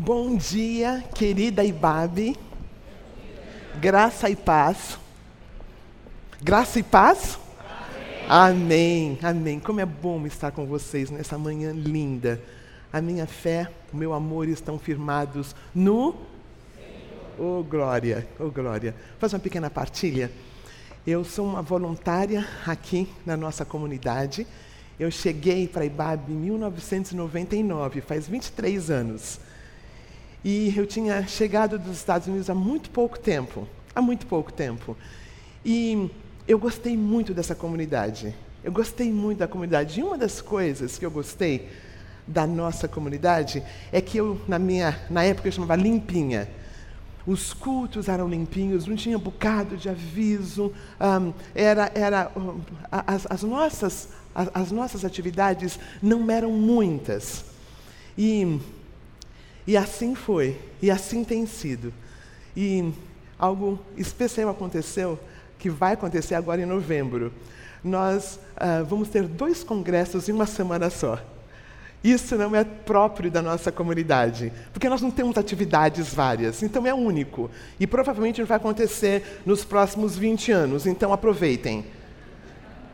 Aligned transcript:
Bom 0.00 0.36
dia, 0.36 1.02
querida 1.12 1.64
Ibabe. 1.64 2.36
Graça 3.80 4.30
e 4.30 4.36
paz. 4.36 4.96
Graça 6.40 6.78
e 6.78 6.84
paz? 6.84 7.36
Amém. 8.28 9.18
Amém. 9.20 9.58
Como 9.58 9.80
é 9.80 9.84
bom 9.84 10.24
estar 10.24 10.52
com 10.52 10.66
vocês 10.66 11.10
nessa 11.10 11.36
manhã 11.36 11.72
linda. 11.72 12.40
A 12.92 13.00
minha 13.00 13.26
fé, 13.26 13.68
o 13.92 13.96
meu 13.96 14.14
amor 14.14 14.48
estão 14.48 14.78
firmados 14.78 15.54
no 15.74 16.14
Oh 17.36 17.64
glória, 17.64 18.28
oh 18.38 18.52
glória. 18.52 18.94
Fazer 19.18 19.34
uma 19.34 19.42
pequena 19.42 19.68
partilha. 19.68 20.30
Eu 21.04 21.24
sou 21.24 21.44
uma 21.44 21.60
voluntária 21.60 22.46
aqui 22.64 23.08
na 23.26 23.36
nossa 23.36 23.64
comunidade. 23.64 24.46
Eu 24.98 25.10
cheguei 25.10 25.66
para 25.66 25.84
Ibabe 25.84 26.32
em 26.32 26.36
1999, 26.36 28.00
faz 28.00 28.28
23 28.28 28.90
anos. 28.92 29.47
E 30.50 30.72
eu 30.74 30.86
tinha 30.86 31.26
chegado 31.26 31.78
dos 31.78 31.98
Estados 31.98 32.26
Unidos 32.26 32.48
há 32.48 32.54
muito 32.54 32.88
pouco 32.88 33.18
tempo, 33.18 33.68
há 33.94 34.00
muito 34.00 34.26
pouco 34.26 34.50
tempo. 34.50 34.96
E 35.62 36.10
eu 36.48 36.58
gostei 36.58 36.96
muito 36.96 37.34
dessa 37.34 37.54
comunidade. 37.54 38.34
Eu 38.64 38.72
gostei 38.72 39.12
muito 39.12 39.40
da 39.40 39.46
comunidade. 39.46 40.00
E 40.00 40.02
uma 40.02 40.16
das 40.16 40.40
coisas 40.40 40.96
que 40.96 41.04
eu 41.04 41.10
gostei 41.10 41.68
da 42.26 42.46
nossa 42.46 42.88
comunidade 42.88 43.62
é 43.92 44.00
que 44.00 44.16
eu, 44.16 44.40
na 44.48 44.58
minha, 44.58 44.98
na 45.10 45.22
época 45.22 45.48
eu 45.48 45.52
chamava 45.52 45.76
limpinha. 45.76 46.48
Os 47.26 47.52
cultos 47.52 48.08
eram 48.08 48.26
limpinhos, 48.26 48.86
não 48.86 48.96
tinha 48.96 49.18
bocado 49.18 49.76
de 49.76 49.90
aviso, 49.90 50.72
um, 50.98 51.34
era, 51.54 51.92
era, 51.94 52.32
um, 52.34 52.62
as, 52.90 53.26
as, 53.28 53.42
nossas, 53.42 54.08
as, 54.34 54.48
as, 54.54 54.72
nossas 54.72 55.04
atividades 55.04 55.78
não 56.00 56.30
eram 56.30 56.52
muitas. 56.52 57.44
E, 58.16 58.58
e 59.68 59.76
assim 59.76 60.14
foi, 60.14 60.58
e 60.80 60.90
assim 60.90 61.22
tem 61.22 61.44
sido. 61.44 61.92
E 62.56 62.90
algo 63.38 63.78
especial 63.98 64.48
aconteceu, 64.48 65.20
que 65.58 65.68
vai 65.68 65.92
acontecer 65.92 66.34
agora 66.34 66.62
em 66.62 66.64
novembro. 66.64 67.30
Nós 67.84 68.40
uh, 68.56 68.82
vamos 68.86 69.10
ter 69.10 69.24
dois 69.24 69.62
congressos 69.62 70.26
em 70.26 70.32
uma 70.32 70.46
semana 70.46 70.88
só. 70.88 71.22
Isso 72.02 72.34
não 72.36 72.56
é 72.56 72.64
próprio 72.64 73.30
da 73.30 73.42
nossa 73.42 73.70
comunidade, 73.70 74.50
porque 74.72 74.88
nós 74.88 75.02
não 75.02 75.10
temos 75.10 75.36
atividades 75.36 76.14
várias, 76.14 76.62
então 76.62 76.86
é 76.86 76.94
único. 76.94 77.50
E 77.78 77.86
provavelmente 77.86 78.42
vai 78.44 78.56
acontecer 78.56 79.42
nos 79.44 79.66
próximos 79.66 80.16
20 80.16 80.50
anos, 80.50 80.86
então 80.86 81.12
aproveitem. 81.12 81.84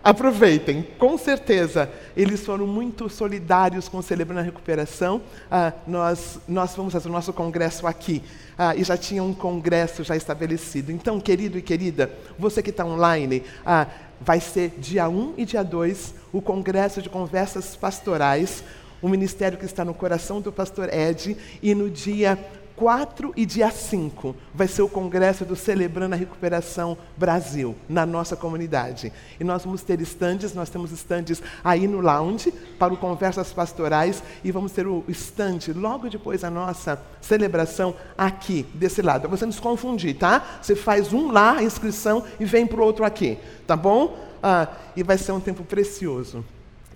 Aproveitem, 0.05 0.87
com 0.99 1.17
certeza. 1.17 1.91
Eles 2.15 2.45
foram 2.45 2.67
muito 2.67 3.09
solidários 3.09 3.89
com 3.89 3.97
o 3.97 4.03
Celebrando 4.03 4.41
a 4.41 4.43
Recuperação. 4.43 5.23
Ah, 5.51 5.73
nós, 5.87 6.39
nós 6.47 6.75
vamos 6.77 6.93
fazer 6.93 7.09
o 7.09 7.13
nosso 7.13 7.33
congresso 7.33 7.87
aqui. 7.87 8.23
Ah, 8.59 8.77
e 8.77 8.85
já 8.85 8.99
tinha 8.99 9.23
um 9.23 9.33
congresso 9.33 10.05
já 10.05 10.15
estabelecido. 10.15 10.93
Então, 10.93 11.19
querido 11.19 11.57
e 11.57 11.63
querida, 11.63 12.13
você 12.39 12.63
que 12.63 12.69
está 12.69 12.85
online, 12.85 13.43
ah, 13.65 13.87
vai 14.21 14.41
ser 14.41 14.75
dia 14.79 15.09
1 15.09 15.35
e 15.39 15.47
dia 15.47 15.65
2 15.65 16.15
o 16.35 16.43
congresso 16.43 17.01
de 17.01 17.09
conversas 17.09 17.75
pastorais 17.75 18.63
um 19.05 19.09
ministério 19.09 19.59
que 19.59 19.67
está 19.67 19.85
no 19.85 19.93
coração 19.93 20.41
do 20.41 20.51
pastor 20.51 20.89
Ed, 20.91 21.37
e 21.63 21.75
no 21.75 21.91
dia 21.91 22.39
4 22.77 23.33
e 23.36 23.47
dia 23.47 23.70
5 23.70 24.34
vai 24.53 24.67
ser 24.67 24.83
o 24.83 24.89
congresso 24.89 25.44
do 25.44 25.55
Celebrando 25.55 26.14
a 26.14 26.19
Recuperação 26.19 26.98
Brasil, 27.17 27.75
na 27.89 28.05
nossa 28.05 28.36
comunidade. 28.36 29.12
E 29.39 29.44
nós 29.44 29.64
vamos 29.64 29.83
ter 29.83 30.00
estandes, 30.00 30.55
nós 30.55 30.69
temos 30.69 30.91
estandes 30.91 31.42
aí 31.62 31.86
no 31.86 32.00
lounge 32.00 32.52
para 32.78 32.92
o 32.92 32.97
Conversas 32.97 33.52
Pastorais 33.52 34.22
e 34.42 34.50
vamos 34.50 34.72
ter 34.72 34.86
o 34.86 35.05
estande 35.08 35.72
logo 35.72 36.08
depois 36.08 36.41
da 36.41 36.50
nossa 36.50 37.00
celebração 37.20 37.95
aqui, 38.19 38.67
desse 38.75 39.00
lado. 39.00 39.28
Você 39.28 39.45
não 39.45 39.52
se 39.52 39.61
confundir, 39.61 40.17
tá? 40.17 40.58
Você 40.61 40.75
faz 40.75 41.12
um 41.12 41.30
lá, 41.30 41.58
a 41.58 41.62
inscrição, 41.62 42.25
e 42.41 42.45
vem 42.45 42.67
para 42.67 42.80
o 42.80 42.84
outro 42.84 43.05
aqui, 43.05 43.39
tá 43.67 43.77
bom? 43.77 44.19
Ah, 44.42 44.68
e 44.96 45.02
vai 45.02 45.17
ser 45.17 45.33
um 45.33 45.40
tempo 45.40 45.64
precioso. 45.64 46.45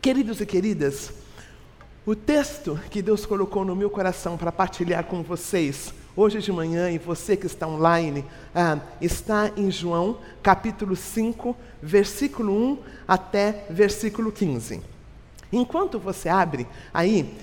Queridos 0.03 0.41
e 0.41 0.47
queridas, 0.47 1.12
o 2.09 2.17
texto 2.17 2.81
que 2.89 3.03
Deus 3.03 3.27
colocou 3.27 3.67
no 3.67 3.77
meu 3.77 3.91
coração 3.91 4.39
para 4.39 4.51
partilhar 4.51 5.05
com 5.05 5.23
vocês 5.23 5.93
hoje 6.17 6.39
de 6.39 6.51
manhã, 6.51 6.91
e 6.91 6.97
você 6.97 7.37
que 7.37 7.45
está 7.45 7.69
online, 7.69 8.25
ah, 8.55 8.79
está 8.99 9.53
em 9.55 9.71
João 9.71 10.17
capítulo 10.43 10.97
5, 10.97 11.55
versículo 11.83 12.51
1 12.51 12.79
até 13.07 13.67
versículo 13.69 14.33
15. 14.33 14.81
Enquanto 15.53 15.99
você 15.99 16.31
abre 16.31 16.67
aí, 16.95 17.37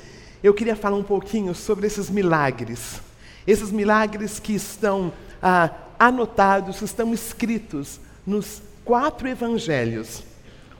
eu 0.43 0.51
queria 0.51 0.75
falar 0.75 0.97
um 0.97 1.03
pouquinho 1.03 1.53
sobre 1.53 1.85
esses 1.85 2.09
milagres. 2.09 2.99
Esses 3.45 3.69
milagres 3.69 4.39
que 4.39 4.55
estão 4.55 5.13
ah, 5.43 5.69
anotados, 5.99 6.81
estão 6.81 7.13
escritos 7.13 7.99
nos 8.25 8.63
quatro 8.83 9.27
evangelhos. 9.27 10.23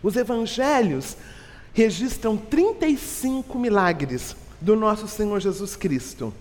Os 0.01 0.16
evangelhos 0.16 1.16
registram 1.75 2.38
35 2.38 3.59
milagres 3.59 4.34
do 4.62 4.78
nosso 4.78 5.09
Senhor 5.09 5.41
Jesus 5.41 5.75
Cristo. 5.75 6.34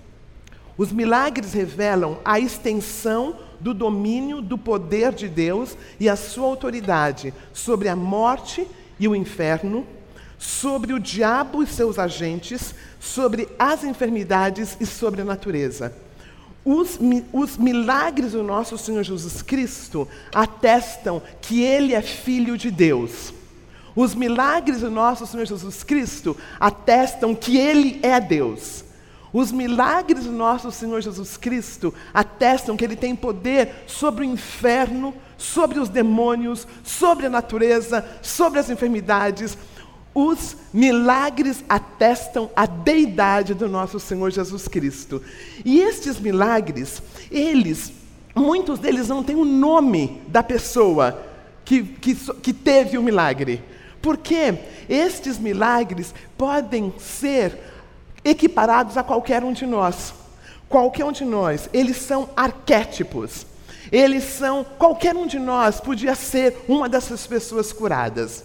Os 0.79 0.93
milagres 0.93 1.53
revelam 1.53 2.19
a 2.25 2.39
extensão 2.39 3.37
do 3.59 3.75
domínio 3.75 4.41
do 4.41 4.57
poder 4.57 5.13
de 5.13 5.29
Deus 5.29 5.77
e 5.99 6.09
a 6.09 6.15
sua 6.15 6.47
autoridade 6.47 7.35
sobre 7.53 7.89
a 7.89 7.97
morte 7.97 8.67
e 8.99 9.09
o 9.09 9.15
inferno, 9.15 9.85
sobre 10.39 10.93
o 10.93 11.01
diabo 11.01 11.65
e 11.65 11.67
seus 11.67 11.99
agentes, 11.99 12.73
sobre 13.01 13.49
as 13.59 13.83
enfermidades 13.83 14.77
e 14.81 14.87
sobre 14.87 15.23
a 15.23 15.25
natureza. 15.25 15.93
Os, 16.65 16.97
os, 17.33 17.57
milagres 17.57 18.33
do 18.33 18.43
nosso 18.43 18.79
Senhor 18.79 19.03
Jesus 19.03 19.43
Cristo 19.43 20.09
atestam 20.33 21.21
que 21.43 21.61
Ele 21.61 21.93
é 21.93 22.01
Filho 22.01 22.57
de 22.57 22.71
Deus. 22.71 23.34
Os 23.97 24.15
milagres 24.15 24.81
do 24.81 24.91
nosso 24.91 25.27
Senhor 25.27 25.47
Jesus 25.47 25.83
Cristo 25.85 26.37
atestam 26.59 27.35
que 27.35 27.57
Ele 27.57 28.01
é 28.03 28.21
Deus. 28.21 28.85
Os 29.33 29.51
milagres 29.51 30.25
do 30.25 30.33
nosso 30.33 30.71
Senhor 30.71 31.01
Jesus 31.01 31.37
Cristo 31.37 31.93
atestam 32.13 32.77
que 32.77 32.85
Ele 32.85 32.95
tem 32.95 33.17
poder 33.17 33.85
sobre 33.87 34.23
o 34.23 34.25
inferno, 34.25 35.15
sobre 35.37 35.81
os 35.81 35.89
demônios, 35.89 36.67
sobre 36.85 37.27
a 37.27 37.31
natureza, 37.31 38.05
sobre 38.23 38.61
as 38.61 38.71
enfermidades. 38.71 39.59
Os 40.15 40.57
milagres 40.73 41.65
atestam 41.69 42.49
a 42.55 42.67
deidade 42.67 43.55
do 43.55 43.69
nosso 43.69 43.99
Senhor 43.99 44.31
Jesus 44.31 44.69
Cristo. 44.69 45.21
E 45.65 45.81
estes 45.81 46.21
milagres, 46.21 47.03
eles, 47.29 47.93
muitos 48.37 48.79
deles 48.79 49.09
não 49.09 49.25
têm 49.25 49.35
o 49.35 49.45
nome 49.45 50.23
da 50.29 50.45
pessoa 50.45 51.21
que, 51.65 51.83
que, 51.83 52.15
que 52.15 52.53
teve 52.53 52.97
o 52.97 53.03
milagre. 53.03 53.61
Porque 54.05 54.55
estes 54.87 55.39
milagres 55.39 56.15
podem 56.37 56.93
ser 56.99 57.59
equiparados 58.23 58.99
a 58.99 59.03
qualquer 59.03 59.43
um 59.43 59.51
de 59.51 59.65
nós. 59.65 60.13
Qualquer 60.69 61.07
um 61.07 61.11
de 61.11 61.25
nós, 61.25 61.71
eles 61.73 61.97
são 61.97 62.29
arquétipos. 62.37 63.47
Eles 63.91 64.25
são, 64.25 64.63
qualquer 64.63 65.17
um 65.17 65.27
de 65.27 65.39
nós 65.39 65.81
podia 65.81 66.15
ser 66.15 66.55
uma 66.69 66.87
dessas 66.87 67.27
pessoas 67.27 67.73
curadas. 67.73 68.45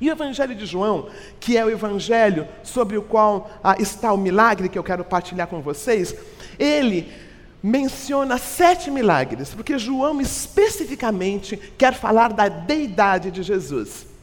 E 0.00 0.08
o 0.08 0.12
Evangelho 0.12 0.54
de 0.54 0.64
João, 0.64 1.10
que 1.38 1.54
é 1.58 1.62
o 1.62 1.70
Evangelho 1.70 2.48
sobre 2.62 2.96
o 2.96 3.02
qual 3.02 3.50
ah, 3.62 3.76
está 3.78 4.10
o 4.10 4.16
milagre 4.16 4.70
que 4.70 4.78
eu 4.78 4.82
quero 4.82 5.04
partilhar 5.04 5.48
com 5.48 5.60
vocês, 5.60 6.14
ele 6.58 7.12
menciona 7.62 8.38
sete 8.38 8.90
milagres, 8.90 9.50
porque 9.50 9.78
João 9.78 10.18
especificamente 10.18 11.58
quer 11.76 11.92
falar 11.92 12.32
da 12.32 12.48
deidade 12.48 13.30
de 13.30 13.42
Jesus. 13.42 14.13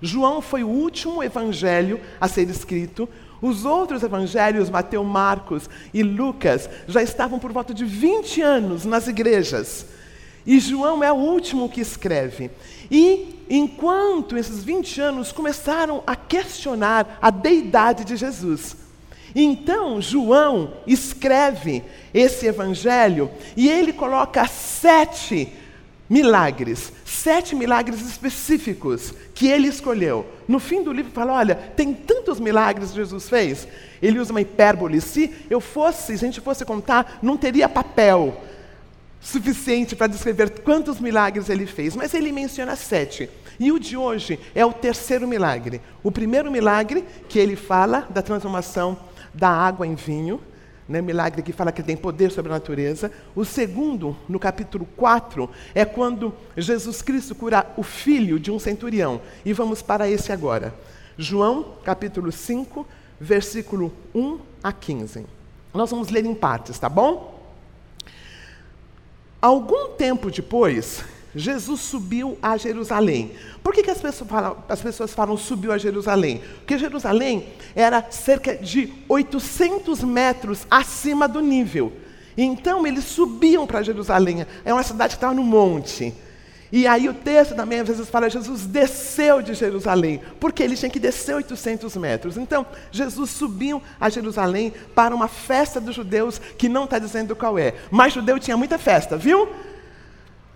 João 0.00 0.40
foi 0.40 0.62
o 0.62 0.68
último 0.68 1.22
evangelho 1.22 2.00
a 2.20 2.28
ser 2.28 2.48
escrito. 2.48 3.08
Os 3.40 3.64
outros 3.64 4.02
evangelhos, 4.02 4.70
Mateus, 4.70 5.06
Marcos 5.06 5.70
e 5.94 6.02
Lucas, 6.02 6.68
já 6.86 7.02
estavam 7.02 7.38
por 7.38 7.52
volta 7.52 7.72
de 7.72 7.84
20 7.84 8.42
anos 8.42 8.84
nas 8.84 9.06
igrejas. 9.06 9.86
E 10.46 10.58
João 10.58 11.04
é 11.04 11.12
o 11.12 11.16
último 11.16 11.68
que 11.68 11.80
escreve. 11.80 12.50
E 12.90 13.44
enquanto 13.50 14.36
esses 14.36 14.64
20 14.64 15.00
anos 15.00 15.32
começaram 15.32 16.02
a 16.06 16.16
questionar 16.16 17.18
a 17.20 17.30
deidade 17.30 18.04
de 18.04 18.16
Jesus. 18.16 18.76
Então, 19.34 20.00
João 20.00 20.72
escreve 20.86 21.84
esse 22.14 22.46
evangelho 22.46 23.30
e 23.56 23.68
ele 23.68 23.92
coloca 23.92 24.46
sete 24.46 25.52
milagres, 26.08 26.92
sete 27.04 27.54
milagres 27.54 28.00
específicos 28.00 29.12
que 29.34 29.48
ele 29.48 29.68
escolheu. 29.68 30.26
No 30.46 30.58
fim 30.58 30.82
do 30.82 30.92
livro 30.92 31.12
fala, 31.12 31.34
olha, 31.34 31.54
tem 31.54 31.92
tantos 31.92 32.40
milagres 32.40 32.90
que 32.90 32.96
Jesus 32.96 33.28
fez. 33.28 33.68
Ele 34.00 34.18
usa 34.18 34.32
uma 34.32 34.40
hipérbole. 34.40 35.00
Se 35.00 35.32
eu 35.50 35.60
fosse, 35.60 36.06
se 36.06 36.24
a 36.24 36.28
gente 36.28 36.40
fosse 36.40 36.64
contar, 36.64 37.18
não 37.22 37.36
teria 37.36 37.68
papel 37.68 38.40
suficiente 39.20 39.96
para 39.96 40.06
descrever 40.06 40.60
quantos 40.60 41.00
milagres 41.00 41.48
ele 41.48 41.66
fez, 41.66 41.94
mas 41.94 42.14
ele 42.14 42.32
menciona 42.32 42.76
sete. 42.76 43.28
E 43.60 43.72
o 43.72 43.78
de 43.78 43.96
hoje 43.96 44.38
é 44.54 44.64
o 44.64 44.72
terceiro 44.72 45.26
milagre. 45.26 45.80
O 46.02 46.12
primeiro 46.12 46.50
milagre 46.50 47.04
que 47.28 47.38
ele 47.38 47.56
fala 47.56 48.06
da 48.08 48.22
transformação 48.22 48.96
da 49.34 49.48
água 49.48 49.86
em 49.86 49.94
vinho. 49.94 50.40
Né, 50.88 51.02
milagre 51.02 51.42
que 51.42 51.52
fala 51.52 51.70
que 51.70 51.82
tem 51.82 51.96
poder 51.96 52.30
sobre 52.30 52.50
a 52.50 52.54
natureza. 52.54 53.12
O 53.36 53.44
segundo, 53.44 54.16
no 54.28 54.38
capítulo 54.38 54.86
4, 54.96 55.48
é 55.74 55.84
quando 55.84 56.34
Jesus 56.56 57.02
Cristo 57.02 57.34
cura 57.34 57.66
o 57.76 57.82
filho 57.82 58.40
de 58.40 58.50
um 58.50 58.58
centurião. 58.58 59.20
E 59.44 59.52
vamos 59.52 59.82
para 59.82 60.08
esse 60.08 60.32
agora. 60.32 60.74
João, 61.16 61.74
capítulo 61.84 62.32
5, 62.32 62.86
versículo 63.20 63.92
1 64.14 64.38
a 64.62 64.72
15. 64.72 65.26
Nós 65.74 65.90
vamos 65.90 66.08
ler 66.08 66.24
em 66.24 66.34
partes, 66.34 66.78
tá 66.78 66.88
bom? 66.88 67.38
Algum 69.40 69.90
tempo 69.90 70.30
depois, 70.30 71.04
Jesus 71.34 71.80
subiu 71.80 72.38
a 72.42 72.56
Jerusalém. 72.56 73.32
Por 73.62 73.74
que, 73.74 73.82
que 73.82 73.90
as, 73.90 74.00
pessoas 74.00 74.30
falam, 74.30 74.56
as 74.68 74.80
pessoas 74.80 75.12
falam 75.12 75.36
subiu 75.36 75.72
a 75.72 75.78
Jerusalém? 75.78 76.42
Porque 76.58 76.78
Jerusalém 76.78 77.46
era 77.74 78.04
cerca 78.10 78.56
de 78.56 78.92
800 79.08 80.02
metros 80.02 80.66
acima 80.70 81.28
do 81.28 81.40
nível. 81.40 81.92
Então 82.36 82.86
eles 82.86 83.04
subiam 83.04 83.66
para 83.66 83.82
Jerusalém. 83.82 84.46
É 84.64 84.72
uma 84.72 84.82
cidade 84.82 85.10
que 85.10 85.16
estava 85.16 85.34
no 85.34 85.42
monte. 85.42 86.14
E 86.70 86.86
aí 86.86 87.08
o 87.08 87.14
texto 87.14 87.54
também 87.54 87.80
às 87.80 87.88
vezes 87.88 88.08
fala, 88.08 88.28
Jesus 88.28 88.66
desceu 88.66 89.40
de 89.40 89.54
Jerusalém, 89.54 90.20
porque 90.38 90.62
ele 90.62 90.76
tinha 90.76 90.90
que 90.90 91.00
descer 91.00 91.34
800 91.34 91.96
metros. 91.96 92.36
Então, 92.36 92.66
Jesus 92.92 93.30
subiu 93.30 93.82
a 93.98 94.10
Jerusalém 94.10 94.72
para 94.94 95.14
uma 95.14 95.28
festa 95.28 95.80
dos 95.80 95.94
judeus, 95.94 96.38
que 96.58 96.68
não 96.68 96.84
está 96.84 96.98
dizendo 96.98 97.34
qual 97.34 97.58
é. 97.58 97.74
Mas 97.90 98.12
judeu 98.12 98.38
tinha 98.38 98.56
muita 98.56 98.78
festa, 98.78 99.16
viu? 99.16 99.48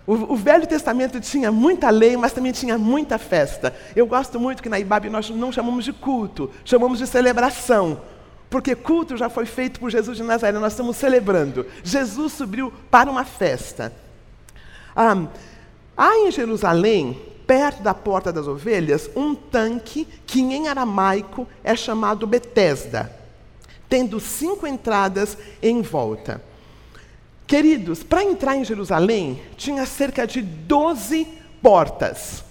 O, 0.05 0.33
o, 0.33 0.35
Velho 0.35 0.67
Testamento 0.67 1.21
tinha 1.21 1.51
muita 1.51 1.89
lei, 1.89 2.17
mas 2.17 2.33
também 2.33 2.51
tinha 2.51 2.77
muita 2.77 3.17
festa. 3.17 3.73
Eu 3.95 4.05
gosto 4.05 4.37
muito 4.37 4.61
que 4.61 4.67
na 4.67 4.79
IBAB 4.79 5.09
nós 5.09 5.29
não 5.29 5.51
chamamos 5.51 5.85
de 5.85 5.93
culto, 5.93 6.51
chamamos 6.65 6.99
de 6.99 7.07
celebração. 7.07 8.01
Porque 8.49 8.75
culto 8.75 9.15
já 9.15 9.29
foi 9.29 9.45
feito 9.45 9.79
por 9.79 9.89
Jesus 9.89 10.17
de 10.17 10.23
Nazaré, 10.23 10.59
nós 10.59 10.73
estamos 10.73 10.97
celebrando. 10.97 11.65
Jesus 11.83 12.33
subiu 12.33 12.71
para 12.91 13.09
uma 13.09 13.23
festa. 13.23 13.93
Ah, 14.95 15.25
há 15.95 16.17
em 16.17 16.29
Jerusalém, 16.29 17.19
perto 17.47 17.81
da 17.81 17.93
Porta 17.93 18.31
das 18.31 18.47
Ovelhas, 18.47 19.09
um 19.15 19.33
tanque 19.33 20.05
que 20.27 20.41
em 20.41 20.67
aramaico 20.67 21.47
é 21.63 21.75
chamado 21.75 22.27
Betesda, 22.27 23.09
tendo 23.87 24.19
cinco 24.19 24.67
entradas 24.67 25.37
em 25.61 25.81
volta. 25.81 26.41
Queridos, 27.45 28.03
para 28.03 28.23
entrar 28.23 28.55
em 28.55 28.63
Jerusalém, 28.63 29.41
tinha 29.57 29.85
cerca 29.85 30.25
de 30.25 30.41
12 30.41 31.27
portas. 31.61 32.43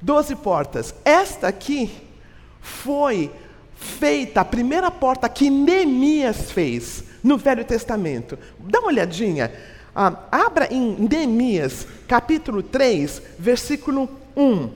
12 0.00 0.36
portas. 0.36 0.94
Esta 1.04 1.48
aqui 1.48 1.90
foi 2.60 3.30
feita, 3.74 4.40
a 4.40 4.44
primeira 4.44 4.90
porta 4.90 5.28
que 5.28 5.50
Neemias 5.50 6.50
fez 6.50 7.04
no 7.22 7.38
Velho 7.38 7.64
Testamento. 7.64 8.38
Dá 8.58 8.80
uma 8.80 8.88
olhadinha. 8.88 9.52
Ah, 9.94 10.24
abra 10.30 10.72
em 10.72 10.96
Neemias, 10.98 11.86
capítulo 12.08 12.62
3, 12.62 13.22
versículo 13.38 14.08
1. 14.36 14.70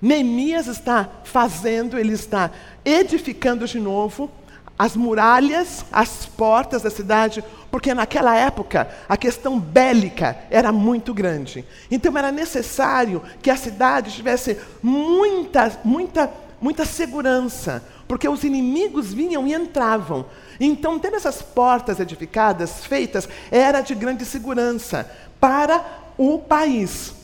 Neemias 0.00 0.66
está 0.66 1.08
fazendo, 1.24 1.98
ele 1.98 2.12
está 2.12 2.50
edificando 2.84 3.66
de 3.66 3.80
novo 3.80 4.30
as 4.78 4.94
muralhas, 4.94 5.84
as 5.90 6.24
portas 6.24 6.82
da 6.82 6.90
cidade, 6.90 7.42
porque 7.70 7.92
naquela 7.92 8.36
época 8.36 8.88
a 9.08 9.16
questão 9.16 9.58
bélica 9.58 10.38
era 10.50 10.70
muito 10.70 11.12
grande. 11.12 11.64
Então 11.90 12.16
era 12.16 12.30
necessário 12.30 13.22
que 13.42 13.50
a 13.50 13.56
cidade 13.56 14.12
tivesse 14.12 14.56
muita, 14.82 15.80
muita, 15.82 16.30
muita 16.60 16.84
segurança, 16.84 17.82
porque 18.06 18.28
os 18.28 18.44
inimigos 18.44 19.12
vinham 19.12 19.46
e 19.46 19.52
entravam. 19.52 20.26
Então, 20.60 20.98
ter 20.98 21.12
essas 21.12 21.40
portas 21.40 22.00
edificadas, 22.00 22.84
feitas, 22.84 23.28
era 23.50 23.80
de 23.80 23.94
grande 23.94 24.24
segurança 24.24 25.08
para 25.40 25.84
o 26.16 26.38
país. 26.38 27.14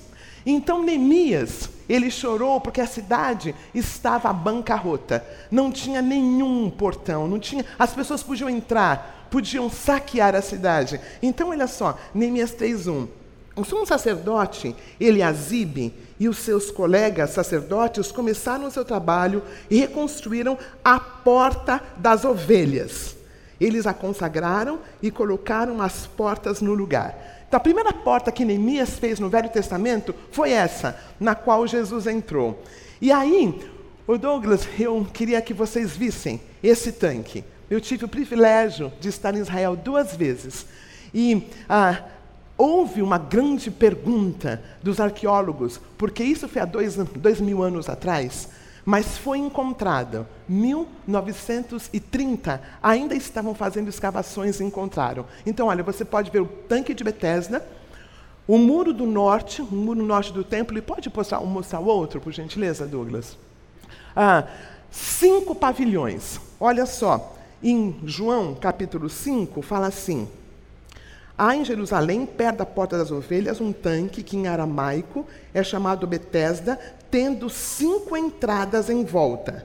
Então 0.47 0.83
Neemias, 0.83 1.71
ele 1.89 2.11
chorou 2.11 2.61
porque 2.61 2.81
a 2.81 2.87
cidade 2.87 3.55
estava 3.75 4.33
bancarrota. 4.33 5.25
Não 5.51 5.71
tinha 5.71 6.01
nenhum 6.01 6.71
portão, 6.71 7.29
não 7.29 7.39
tinha, 7.39 7.65
as 7.79 7.93
pessoas 7.93 8.23
podiam 8.23 8.49
entrar, 8.49 9.29
podiam 9.31 9.69
saquear 9.69 10.35
a 10.35 10.43
cidade. 10.43 11.01
Então 11.23 11.51
olha 11.51 11.67
só, 11.67 11.99
Neemias 12.15 12.53
3:1. 12.53 13.09
O 13.57 13.65
sumo 13.65 13.87
sacerdote 13.87 14.75
Eliasibe 14.99 15.95
e 16.19 16.29
os 16.29 16.39
seus 16.39 16.71
colegas 16.73 17.31
sacerdotes 17.31 18.11
começaram 18.11 18.67
o 18.67 18.71
seu 18.71 18.85
trabalho 18.85 19.43
e 19.71 19.79
reconstruíram 19.79 20.59
a 20.85 20.99
porta 20.99 21.81
das 21.97 22.25
ovelhas. 22.25 23.17
Eles 23.61 23.87
a 23.87 23.95
consagraram 23.95 24.81
e 25.01 25.11
colocaram 25.11 25.81
as 25.81 26.07
portas 26.07 26.61
no 26.61 26.75
lugar. 26.75 27.34
Então, 27.55 27.61
a 27.61 27.71
primeira 27.73 27.93
porta 27.93 28.33
que 28.33 28.45
Neemias 28.45 28.99
fez 28.99 29.21
no 29.21 29.29
Velho 29.29 29.49
Testamento 29.49 30.13
foi 30.33 30.51
essa, 30.51 30.99
na 31.21 31.37
qual 31.37 31.65
Jesus 31.69 32.05
entrou. 32.09 32.61
E 33.01 33.13
aí, 33.13 33.63
o 34.09 34.19
Douglas, 34.19 34.67
eu 34.77 35.07
queria 35.13 35.41
que 35.41 35.55
vocês 35.55 35.97
vissem 35.97 36.41
esse 36.61 36.91
tanque. 36.91 37.45
Eu 37.71 37.81
tive 37.81 38.07
o 38.07 38.09
privilégio 38.09 38.93
de 38.99 39.09
estar 39.09 39.37
em 39.37 39.39
Israel 39.39 39.77
duas 39.77 40.17
vezes. 40.17 40.67
E 41.15 41.47
ah, 41.69 42.03
houve 42.59 43.01
uma 43.01 43.19
grande 43.19 43.71
pergunta 43.71 44.61
dos 44.83 44.99
arqueólogos, 44.99 45.81
porque 45.97 46.25
isso 46.25 46.49
foi 46.49 46.61
há 46.61 46.65
dois, 46.65 46.97
dois 46.97 47.41
mil 47.41 47.63
anos 47.63 47.89
atrás 47.89 48.49
mas 48.85 49.17
foi 49.17 49.39
encontrada. 49.39 50.29
1930, 50.49 52.61
ainda 52.83 53.15
estavam 53.15 53.55
fazendo 53.55 53.89
escavações 53.89 54.61
e 54.61 54.65
encontraram. 54.65 55.25
Então, 55.47 55.69
olha, 55.69 55.83
você 55.83 56.05
pode 56.05 56.31
ver 56.31 56.43
o 56.43 56.47
tanque 56.47 56.93
de 56.93 57.03
Bethesda, 57.03 57.67
o 58.47 58.59
muro 58.59 58.93
do 58.93 59.07
norte, 59.07 59.63
o 59.63 59.75
muro 59.75 60.05
norte 60.05 60.33
do 60.33 60.45
templo, 60.45 60.77
e 60.77 60.83
pode 60.83 61.11
mostrar, 61.15 61.41
mostrar 61.41 61.81
o 61.81 61.87
outro, 61.87 62.21
por 62.21 62.33
gentileza, 62.33 62.87
Douglas? 62.87 63.39
Ah, 64.15 64.47
cinco 64.91 65.55
pavilhões. 65.55 66.39
Olha 66.61 66.85
só, 66.85 67.35
em 67.63 67.99
João 68.05 68.55
capítulo 68.55 69.09
5, 69.09 69.63
fala 69.63 69.87
assim: 69.87 70.29
Há 71.37 71.57
em 71.57 71.65
Jerusalém, 71.65 72.27
perto 72.27 72.59
da 72.59 72.67
Porta 72.67 72.99
das 72.99 73.11
Ovelhas, 73.11 73.61
um 73.61 73.73
tanque 73.73 74.23
que 74.23 74.37
em 74.37 74.47
aramaico 74.47 75.27
é 75.53 75.65
chamado 75.65 76.07
Betesda, 76.07 76.79
tendo 77.15 77.49
cinco 77.49 78.17
entradas 78.17 78.91
em 78.91 79.05
volta. 79.05 79.65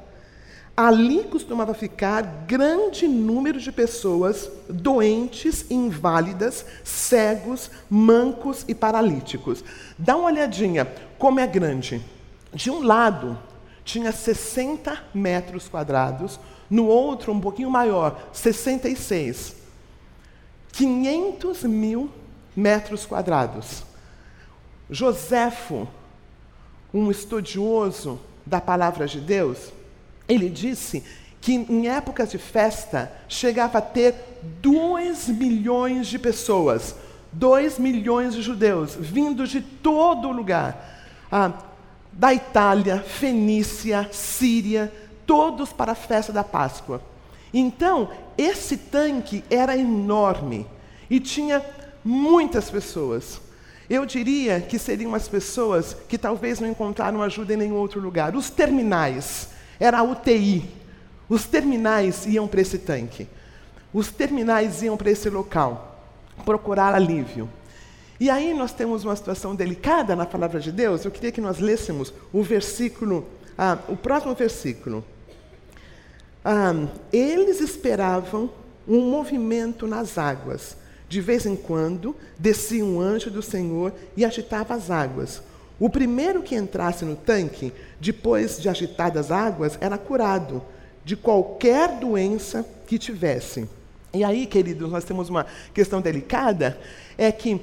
Ali 0.77 1.23
costumava 1.23 1.73
ficar 1.73 2.21
grande 2.45 3.07
número 3.07 3.59
de 3.59 3.71
pessoas 3.71 4.47
doentes, 4.69 5.65
inválidas, 5.67 6.63
cegos, 6.83 7.71
mancos 7.89 8.63
e 8.67 8.75
paralíticos. 8.75 9.63
Dá 9.97 10.15
uma 10.15 10.27
olhadinha 10.27 10.87
como 11.17 11.39
é 11.39 11.47
grande. 11.47 12.05
De 12.53 12.69
um 12.69 12.83
lado 12.83 13.35
tinha 13.83 14.11
60 14.11 15.05
metros 15.11 15.67
quadrados, 15.67 16.39
no 16.69 16.85
outro 16.85 17.33
um 17.33 17.41
pouquinho 17.41 17.71
maior, 17.71 18.29
66. 18.31 19.55
500 20.71 21.63
mil 21.63 22.11
metros 22.55 23.07
quadrados. 23.07 23.81
Joséfo, 24.87 25.87
um 26.93 27.09
estudioso 27.11 28.19
da 28.45 28.59
palavra 28.59 29.07
de 29.07 29.19
Deus, 29.19 29.71
ele 30.27 30.49
disse 30.49 31.03
que 31.41 31.53
em 31.53 31.87
épocas 31.87 32.31
de 32.31 32.37
festa 32.37 33.11
chegava 33.27 33.77
a 33.77 33.81
ter 33.81 34.15
2 34.61 35.29
milhões 35.29 36.07
de 36.07 36.19
pessoas, 36.19 36.95
2 37.31 37.79
milhões 37.79 38.33
de 38.33 38.41
judeus, 38.41 38.95
vindos 38.95 39.49
de 39.49 39.61
todo 39.61 40.31
lugar, 40.31 41.05
ah, 41.31 41.53
da 42.11 42.33
Itália, 42.33 42.99
Fenícia, 42.99 44.09
Síria, 44.11 44.91
todos 45.25 45.71
para 45.71 45.93
a 45.93 45.95
festa 45.95 46.33
da 46.33 46.43
Páscoa. 46.43 47.01
Então, 47.53 48.09
esse 48.37 48.77
tanque 48.77 49.43
era 49.49 49.77
enorme 49.77 50.67
e 51.09 51.19
tinha 51.19 51.63
muitas 52.03 52.69
pessoas. 52.69 53.39
Eu 53.89 54.05
diria 54.05 54.61
que 54.61 54.77
seriam 54.77 55.15
as 55.15 55.27
pessoas 55.27 55.97
que 56.07 56.17
talvez 56.17 56.59
não 56.59 56.69
encontraram 56.69 57.23
ajuda 57.23 57.53
em 57.55 57.57
nenhum 57.57 57.75
outro 57.75 57.99
lugar. 57.99 58.35
Os 58.35 58.49
terminais, 58.49 59.49
era 59.79 59.99
a 59.99 60.03
UTI. 60.03 60.69
Os 61.27 61.45
terminais 61.45 62.25
iam 62.27 62.47
para 62.47 62.61
esse 62.61 62.77
tanque. 62.77 63.27
Os 63.91 64.11
terminais 64.11 64.83
iam 64.83 64.95
para 64.95 65.09
esse 65.09 65.29
local 65.29 66.03
procurar 66.45 66.93
alívio. 66.93 67.49
E 68.19 68.29
aí 68.29 68.53
nós 68.53 68.73
temos 68.73 69.03
uma 69.03 69.15
situação 69.15 69.55
delicada 69.55 70.15
na 70.15 70.25
palavra 70.25 70.59
de 70.59 70.71
Deus. 70.71 71.03
Eu 71.03 71.11
queria 71.11 71.31
que 71.31 71.41
nós 71.41 71.57
lêssemos 71.57 72.13
o 72.31 72.43
versículo, 72.43 73.27
ah, 73.57 73.77
o 73.87 73.95
próximo 73.95 74.35
versículo. 74.35 75.03
Ah, 76.43 76.73
eles 77.11 77.59
esperavam 77.59 78.51
um 78.87 79.09
movimento 79.09 79.87
nas 79.87 80.17
águas. 80.17 80.77
De 81.09 81.19
vez 81.19 81.45
em 81.45 81.55
quando, 81.55 82.15
descia 82.37 82.85
um 82.85 83.01
anjo 83.01 83.31
do 83.31 83.41
Senhor 83.41 83.91
e 84.15 84.23
agitava 84.23 84.75
as 84.75 84.91
águas. 84.91 85.41
O 85.79 85.89
primeiro 85.89 86.43
que 86.43 86.55
entrasse 86.55 87.03
no 87.03 87.15
tanque, 87.15 87.73
depois 87.99 88.61
de 88.61 88.69
agitadas 88.69 89.25
as 89.25 89.31
águas, 89.31 89.77
era 89.81 89.97
curado 89.97 90.61
de 91.03 91.15
qualquer 91.15 91.99
doença 91.99 92.63
que 92.85 92.99
tivesse. 92.99 93.67
E 94.13 94.23
aí, 94.23 94.45
queridos, 94.45 94.91
nós 94.91 95.03
temos 95.03 95.29
uma 95.29 95.45
questão 95.73 95.99
delicada, 95.99 96.79
é 97.17 97.31
que 97.31 97.59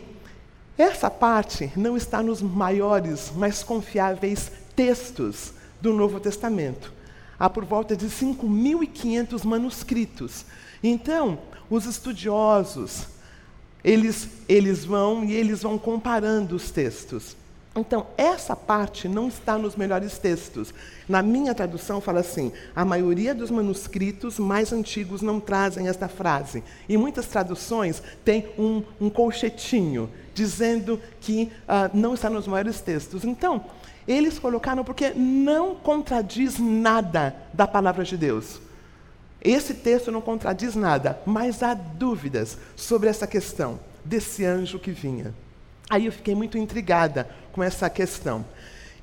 essa 0.77 1.09
parte 1.09 1.71
não 1.77 1.97
está 1.97 2.23
nos 2.23 2.43
maiores, 2.43 3.31
mais 3.35 3.63
confiáveis 3.63 4.51
textos 4.75 5.53
do 5.81 5.93
Novo 5.93 6.19
Testamento. 6.19 6.93
Há 7.39 7.49
por 7.49 7.65
volta 7.65 7.97
de 7.97 8.07
5.500 8.07 9.45
manuscritos. 9.45 10.45
Então, 10.83 11.39
os 11.69 11.87
estudiosos, 11.87 13.07
eles, 13.87 14.29
eles 14.49 14.85
vão 14.85 15.23
e 15.23 15.33
eles 15.33 15.63
vão 15.63 15.79
comparando 15.79 16.57
os 16.57 16.73
textos. 16.73 17.37
Então, 17.77 18.07
essa 18.17 18.57
parte 18.57 19.07
não 19.07 19.29
está 19.29 19.57
nos 19.57 19.77
melhores 19.77 20.19
textos. 20.19 20.75
Na 21.09 21.23
minha 21.23 21.55
tradução, 21.55 22.01
fala 22.01 22.21
assim: 22.21 22.51
a 22.75 22.85
maioria 22.85 23.35
dos 23.35 23.51
manuscritos 23.51 24.41
mais 24.41 24.73
antigos 24.73 25.23
não 25.23 25.39
trazem 25.39 25.87
esta 25.87 26.09
frase. 26.09 26.65
E 26.89 26.97
muitas 26.97 27.27
traduções 27.27 28.03
têm 28.25 28.49
um, 28.59 28.83
um 29.01 29.09
colchetinho 29.09 30.11
dizendo 30.35 31.01
que 31.21 31.53
uh, 31.69 31.97
não 31.97 32.15
está 32.15 32.29
nos 32.29 32.47
maiores 32.49 32.81
textos. 32.81 33.25
Então, 33.25 33.65
eles 34.09 34.39
colocaram 34.39 34.83
porque 34.83 35.11
não 35.11 35.77
contradiz 35.77 36.59
nada 36.59 37.37
da 37.53 37.69
palavra 37.69 38.05
de 38.05 38.17
Deus. 38.17 38.66
Esse 39.47 39.75
texto 39.75 40.11
não 40.11 40.21
contradiz 40.21 40.75
nada, 40.75 41.21
mas 41.25 41.63
há 41.63 41.73
dúvidas 41.73 42.59
sobre 42.75 43.09
essa 43.09 43.29
questão 43.29 43.79
desse 44.05 44.45
anjo 44.45 44.77
que 44.77 44.91
vinha. 44.91 45.33
Aí 45.89 46.07
eu 46.07 46.13
fiquei 46.13 46.35
muito 46.35 46.59
intrigada 46.59 47.31
com 47.53 47.63
essa 47.63 47.89
questão. 47.89 48.45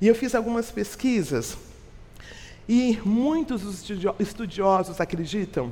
E 0.02 0.06
eu 0.06 0.14
fiz 0.14 0.34
algumas 0.34 0.70
pesquisas, 0.70 1.56
e 2.68 3.00
muitos 3.06 3.88
estudiosos 4.18 5.00
acreditam 5.00 5.70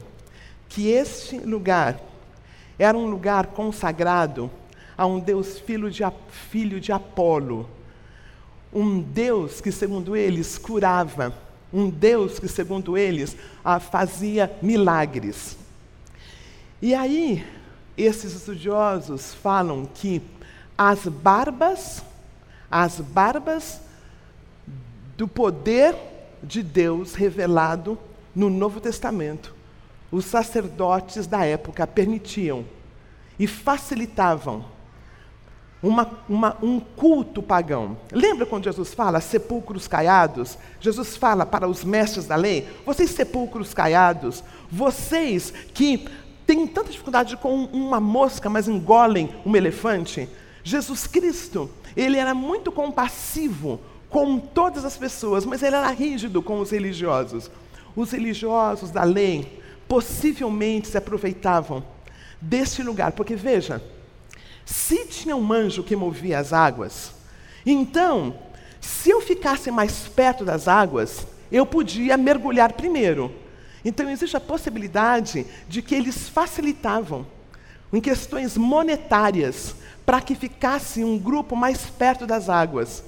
que 0.71 0.89
este 0.89 1.37
lugar 1.37 2.01
era 2.79 2.97
um 2.97 3.11
lugar 3.11 3.49
consagrado 3.49 4.51
a 4.97 5.05
um 5.05 5.21
Deus 5.21 5.59
filho 5.59 5.91
de, 5.91 6.03
filho 6.51 6.81
de 6.81 6.93
Apolo, 6.93 7.69
um 8.73 9.03
Deus 9.03 9.61
que, 9.61 9.71
segundo 9.71 10.17
eles, 10.17 10.57
curava, 10.57 11.35
um 11.73 11.89
Deus 11.89 12.39
que, 12.39 12.49
segundo 12.49 12.97
eles, 12.97 13.37
fazia 13.91 14.51
milagres. 14.61 15.57
E 16.81 16.95
aí, 16.95 17.47
esses 17.97 18.35
estudiosos 18.35 19.35
falam 19.35 19.87
que 19.87 20.21
as 20.77 21.07
barbas, 21.07 22.03
as 22.71 23.01
barbas 23.01 23.81
do 25.17 25.29
poder 25.29 25.95
de 26.43 26.63
Deus 26.63 27.15
revelado 27.15 27.99
no 28.35 28.51
Novo 28.51 28.81
Testamento, 28.81 29.55
os 30.11 30.25
sacerdotes 30.25 31.27
da 31.27 31.45
época 31.45 31.87
permitiam 31.87 32.65
e 33.39 33.47
facilitavam 33.47 34.65
uma, 35.83 36.09
uma, 36.29 36.57
um 36.63 36.79
culto 36.79 37.43
pagão. 37.43 37.97
Lembra 38.13 38.47
quando 38.47 38.65
Jesus 38.65 38.95
fala 38.95 39.21
sepulcros 39.21 39.89
caiados? 39.89 40.57
Jesus 40.81 41.17
fala 41.17 41.45
para 41.45 41.67
os 41.67 41.83
mestres 41.83 42.27
da 42.27 42.37
lei: 42.37 42.69
vocês 42.87 43.11
sepulcros 43.11 43.75
caiados, 43.75 44.45
vocês 44.71 45.53
que 45.75 46.07
têm 46.47 46.67
tanta 46.67 46.91
dificuldade 46.91 47.37
com 47.37 47.65
uma 47.65 47.99
mosca, 47.99 48.49
mas 48.49 48.69
engolem 48.69 49.35
um 49.45 49.57
elefante. 49.57 50.29
Jesus 50.63 51.09
Cristo, 51.09 51.69
ele 51.97 52.17
era 52.17 52.35
muito 52.35 52.71
compassivo 52.71 53.81
com 54.09 54.39
todas 54.39 54.85
as 54.85 54.97
pessoas, 54.97 55.45
mas 55.45 55.63
ele 55.63 55.75
era 55.75 55.91
rígido 55.91 56.41
com 56.41 56.61
os 56.61 56.71
religiosos. 56.71 57.51
Os 57.97 58.13
religiosos 58.13 58.91
da 58.91 59.03
lei 59.03 59.61
possivelmente 59.89 60.89
se 60.89 60.97
aproveitavam 60.97 61.85
deste 62.41 62.83
lugar, 62.83 63.13
porque 63.13 63.35
veja, 63.35 63.83
se 64.65 65.07
tinha 65.07 65.37
um 65.37 65.53
anjo 65.53 65.83
que 65.83 65.97
movia 65.97 66.39
as 66.39 66.53
águas, 66.53 67.13
então, 67.65 68.35
se 68.81 69.11
eu 69.11 69.21
ficasse 69.21 69.71
mais 69.71 70.09
perto 70.09 70.45
das 70.45 70.67
águas, 70.67 71.27
eu 71.51 71.65
podia 71.65 72.17
mergulhar 72.17 72.73
primeiro. 72.73 73.33
Então, 73.85 74.09
existe 74.09 74.37
a 74.37 74.41
possibilidade 74.41 75.47
de 75.69 75.83
que 75.83 75.95
eles 75.95 76.29
facilitavam 76.29 77.27
em 77.93 78.01
questões 78.01 78.57
monetárias 78.57 79.77
para 80.05 80.21
que 80.21 80.35
ficasse 80.35 81.05
um 81.05 81.19
grupo 81.19 81.55
mais 81.55 81.83
perto 81.87 82.27
das 82.27 82.49
águas. 82.49 83.05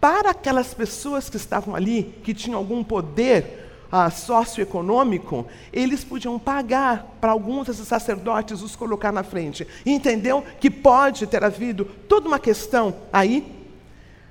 Para 0.00 0.30
aquelas 0.30 0.72
pessoas 0.72 1.28
que 1.28 1.36
estavam 1.36 1.74
ali, 1.74 2.14
que 2.22 2.32
tinham 2.32 2.58
algum 2.58 2.84
poder 2.84 3.65
ah, 3.90 4.10
socioeconômico, 4.10 5.46
eles 5.72 6.04
podiam 6.04 6.38
pagar 6.38 7.16
para 7.20 7.32
alguns 7.32 7.66
desses 7.66 7.86
sacerdotes 7.86 8.62
os 8.62 8.74
colocar 8.76 9.12
na 9.12 9.22
frente. 9.22 9.66
Entendeu 9.84 10.44
que 10.60 10.70
pode 10.70 11.26
ter 11.26 11.44
havido 11.44 11.84
toda 12.08 12.28
uma 12.28 12.38
questão 12.38 12.94
aí. 13.12 13.54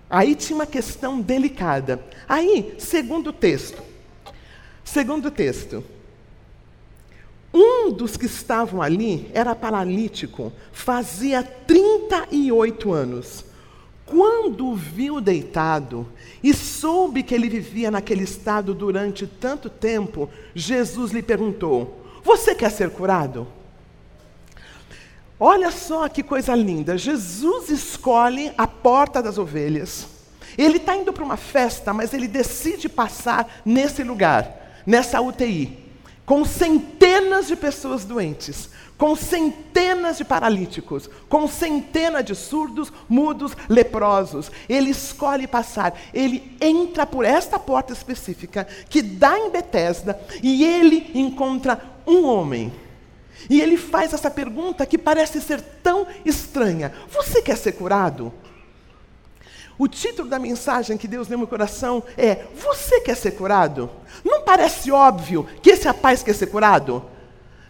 Aí 0.09 0.35
tinha 0.35 0.55
uma 0.55 0.65
questão 0.65 1.19
delicada. 1.19 2.03
Aí, 2.27 2.75
segundo 2.77 3.27
o 3.27 3.33
texto, 3.33 3.81
segundo 4.83 5.27
o 5.27 5.31
texto, 5.31 5.83
um 7.53 7.89
dos 7.91 8.17
que 8.17 8.25
estavam 8.25 8.81
ali 8.81 9.31
era 9.33 9.55
paralítico, 9.55 10.51
fazia 10.73 11.41
38 11.41 12.91
anos. 12.91 13.45
Quando 14.05 14.67
o 14.67 14.75
viu 14.75 15.19
deitado 15.19 16.07
e 16.43 16.53
soube 16.53 17.23
que 17.23 17.33
ele 17.33 17.49
vivia 17.49 17.89
naquele 17.89 18.23
estado 18.23 18.73
durante 18.73 19.25
tanto 19.25 19.69
tempo, 19.69 20.29
Jesus 20.53 21.11
lhe 21.11 21.23
perguntou: 21.23 22.05
Você 22.23 22.53
quer 22.53 22.69
ser 22.71 22.91
curado? 22.91 23.47
Olha 25.39 25.71
só 25.71 26.07
que 26.07 26.21
coisa 26.21 26.55
linda. 26.55 26.97
Jesus 26.97 27.69
escolhe 27.69 28.53
a 28.57 28.67
porta 28.67 29.21
das 29.21 29.37
ovelhas. 29.37 30.07
Ele 30.57 30.77
está 30.77 30.95
indo 30.95 31.11
para 31.11 31.23
uma 31.23 31.35
festa, 31.35 31.93
mas 31.93 32.13
ele 32.13 32.27
decide 32.27 32.87
passar 32.87 33.61
nesse 33.65 34.03
lugar, 34.03 34.81
nessa 34.85 35.19
UTI 35.19 35.84
com 36.25 36.43
centenas 36.43 37.47
de 37.47 37.55
pessoas 37.55 38.03
doentes, 38.03 38.69
com 38.97 39.15
centenas 39.15 40.17
de 40.17 40.25
paralíticos, 40.25 41.09
com 41.29 41.47
centenas 41.47 42.25
de 42.25 42.33
surdos, 42.33 42.91
mudos, 43.07 43.55
leprosos. 43.69 44.51
Ele 44.67 44.89
escolhe 44.89 45.47
passar, 45.47 45.99
ele 46.13 46.57
entra 46.59 47.05
por 47.05 47.25
esta 47.25 47.59
porta 47.59 47.93
específica 47.93 48.67
que 48.89 49.01
dá 49.01 49.37
em 49.37 49.49
Betesda 49.49 50.19
e 50.41 50.63
ele 50.63 51.11
encontra 51.13 51.81
um 52.07 52.25
homem. 52.25 52.73
E 53.49 53.61
ele 53.61 53.77
faz 53.77 54.13
essa 54.13 54.31
pergunta 54.31 54.85
que 54.85 54.97
parece 54.97 55.39
ser 55.41 55.61
tão 55.61 56.07
estranha: 56.23 56.91
Você 57.09 57.41
quer 57.41 57.57
ser 57.57 57.73
curado? 57.73 58.33
O 59.77 59.87
título 59.87 60.29
da 60.29 60.39
mensagem 60.39 60.97
que 60.97 61.07
Deus 61.07 61.27
deu 61.27 61.37
no 61.37 61.41
meu 61.41 61.47
coração 61.47 62.03
é: 62.17 62.45
Você 62.55 63.01
quer 63.01 63.15
ser 63.15 63.31
curado? 63.31 63.89
Não 64.23 64.41
parece 64.41 64.91
óbvio 64.91 65.47
que 65.61 65.71
esse 65.71 65.85
rapaz 65.85 66.23
quer 66.23 66.33
ser 66.33 66.47
curado? 66.47 67.03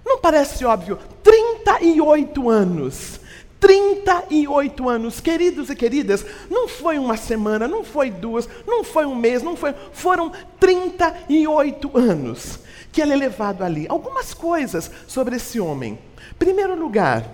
Não 0.05 0.19
parece 0.19 0.63
óbvio? 0.63 0.99
38 1.23 2.49
anos. 2.49 3.19
38 3.59 4.87
anos, 4.87 5.19
queridos 5.19 5.71
e 5.71 5.75
queridas, 5.75 6.23
não 6.51 6.67
foi 6.67 6.99
uma 6.99 7.17
semana, 7.17 7.67
não 7.67 7.83
foi 7.83 8.11
duas, 8.11 8.47
não 8.67 8.83
foi 8.83 9.07
um 9.07 9.15
mês, 9.15 9.41
não 9.41 9.55
foi, 9.55 9.73
foram 9.91 10.31
38 10.59 11.97
anos 11.97 12.59
que 12.91 13.01
ele 13.01 13.13
é 13.13 13.15
levado 13.15 13.63
ali. 13.63 13.87
Algumas 13.89 14.35
coisas 14.35 14.91
sobre 15.07 15.37
esse 15.37 15.59
homem. 15.59 15.97
Primeiro 16.37 16.79
lugar, 16.79 17.25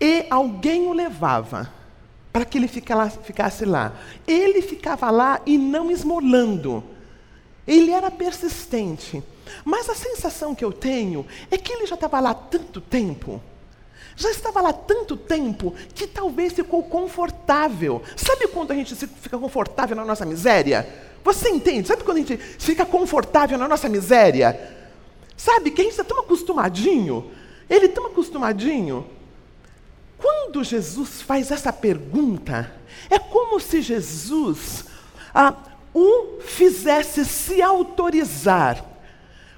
e 0.00 0.26
alguém 0.30 0.86
o 0.86 0.92
levava 0.92 1.70
para 2.36 2.44
que 2.44 2.58
ele 2.58 2.68
ficasse 2.68 3.64
lá. 3.64 3.94
Ele 4.26 4.60
ficava 4.60 5.10
lá 5.10 5.40
e 5.46 5.56
não 5.56 5.90
esmolando. 5.90 6.84
Ele 7.66 7.92
era 7.92 8.10
persistente. 8.10 9.22
Mas 9.64 9.88
a 9.88 9.94
sensação 9.94 10.54
que 10.54 10.62
eu 10.62 10.70
tenho 10.70 11.26
é 11.50 11.56
que 11.56 11.72
ele 11.72 11.86
já 11.86 11.94
estava 11.94 12.20
lá 12.20 12.34
tanto 12.34 12.78
tempo. 12.78 13.40
Já 14.16 14.30
estava 14.30 14.60
lá 14.60 14.70
tanto 14.70 15.16
tempo 15.16 15.72
que 15.94 16.06
talvez 16.06 16.52
ficou 16.52 16.82
confortável. 16.82 18.02
Sabe 18.14 18.48
quando 18.48 18.72
a 18.72 18.74
gente 18.74 18.94
fica 18.94 19.38
confortável 19.38 19.96
na 19.96 20.04
nossa 20.04 20.26
miséria? 20.26 20.86
Você 21.24 21.48
entende? 21.48 21.88
Sabe 21.88 22.04
quando 22.04 22.18
a 22.18 22.20
gente 22.20 22.36
fica 22.36 22.84
confortável 22.84 23.56
na 23.56 23.66
nossa 23.66 23.88
miséria? 23.88 24.76
Sabe 25.38 25.70
que 25.70 25.80
a 25.80 25.84
gente 25.84 25.92
está 25.92 26.04
tão 26.04 26.20
acostumadinho. 26.20 27.30
Ele 27.70 27.88
tão 27.88 28.04
acostumadinho 28.04 29.15
quando 30.18 30.64
Jesus 30.64 31.22
faz 31.22 31.50
essa 31.50 31.72
pergunta, 31.72 32.72
é 33.10 33.18
como 33.18 33.60
se 33.60 33.82
Jesus 33.82 34.84
ah, 35.34 35.54
o 35.92 36.40
fizesse 36.40 37.24
se 37.24 37.60
autorizar. 37.60 38.84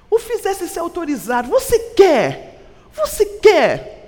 O 0.09 0.19
fizesse 0.19 0.67
se 0.67 0.79
autorizar. 0.79 1.45
Você 1.47 1.79
quer? 1.95 2.61
Você 2.93 3.25
quer? 3.25 3.98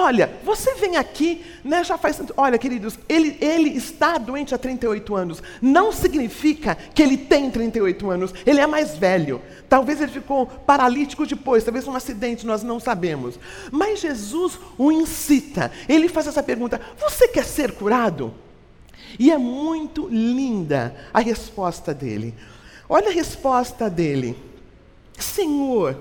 Olha, 0.00 0.30
você 0.44 0.76
vem 0.76 0.96
aqui, 0.96 1.44
né, 1.64 1.82
já 1.82 1.98
faz. 1.98 2.22
Olha, 2.36 2.56
queridos, 2.56 2.96
ele, 3.08 3.36
ele 3.40 3.70
está 3.70 4.16
doente 4.16 4.54
há 4.54 4.58
38 4.58 5.16
anos. 5.16 5.42
Não 5.60 5.90
significa 5.90 6.76
que 6.94 7.02
ele 7.02 7.16
tem 7.16 7.50
38 7.50 8.08
anos. 8.08 8.32
Ele 8.46 8.60
é 8.60 8.66
mais 8.66 8.96
velho. 8.96 9.42
Talvez 9.68 10.00
ele 10.00 10.12
ficou 10.12 10.46
paralítico 10.46 11.26
depois, 11.26 11.64
talvez 11.64 11.88
um 11.88 11.96
acidente, 11.96 12.46
nós 12.46 12.62
não 12.62 12.78
sabemos. 12.78 13.40
Mas 13.72 13.98
Jesus 13.98 14.56
o 14.78 14.92
incita. 14.92 15.72
Ele 15.88 16.08
faz 16.08 16.28
essa 16.28 16.44
pergunta: 16.44 16.80
Você 17.00 17.26
quer 17.26 17.44
ser 17.44 17.72
curado? 17.72 18.32
E 19.18 19.32
é 19.32 19.36
muito 19.36 20.06
linda 20.08 20.94
a 21.12 21.18
resposta 21.18 21.92
dele. 21.92 22.36
Olha 22.88 23.08
a 23.08 23.12
resposta 23.12 23.90
dele: 23.90 24.36
Senhor, 25.18 26.00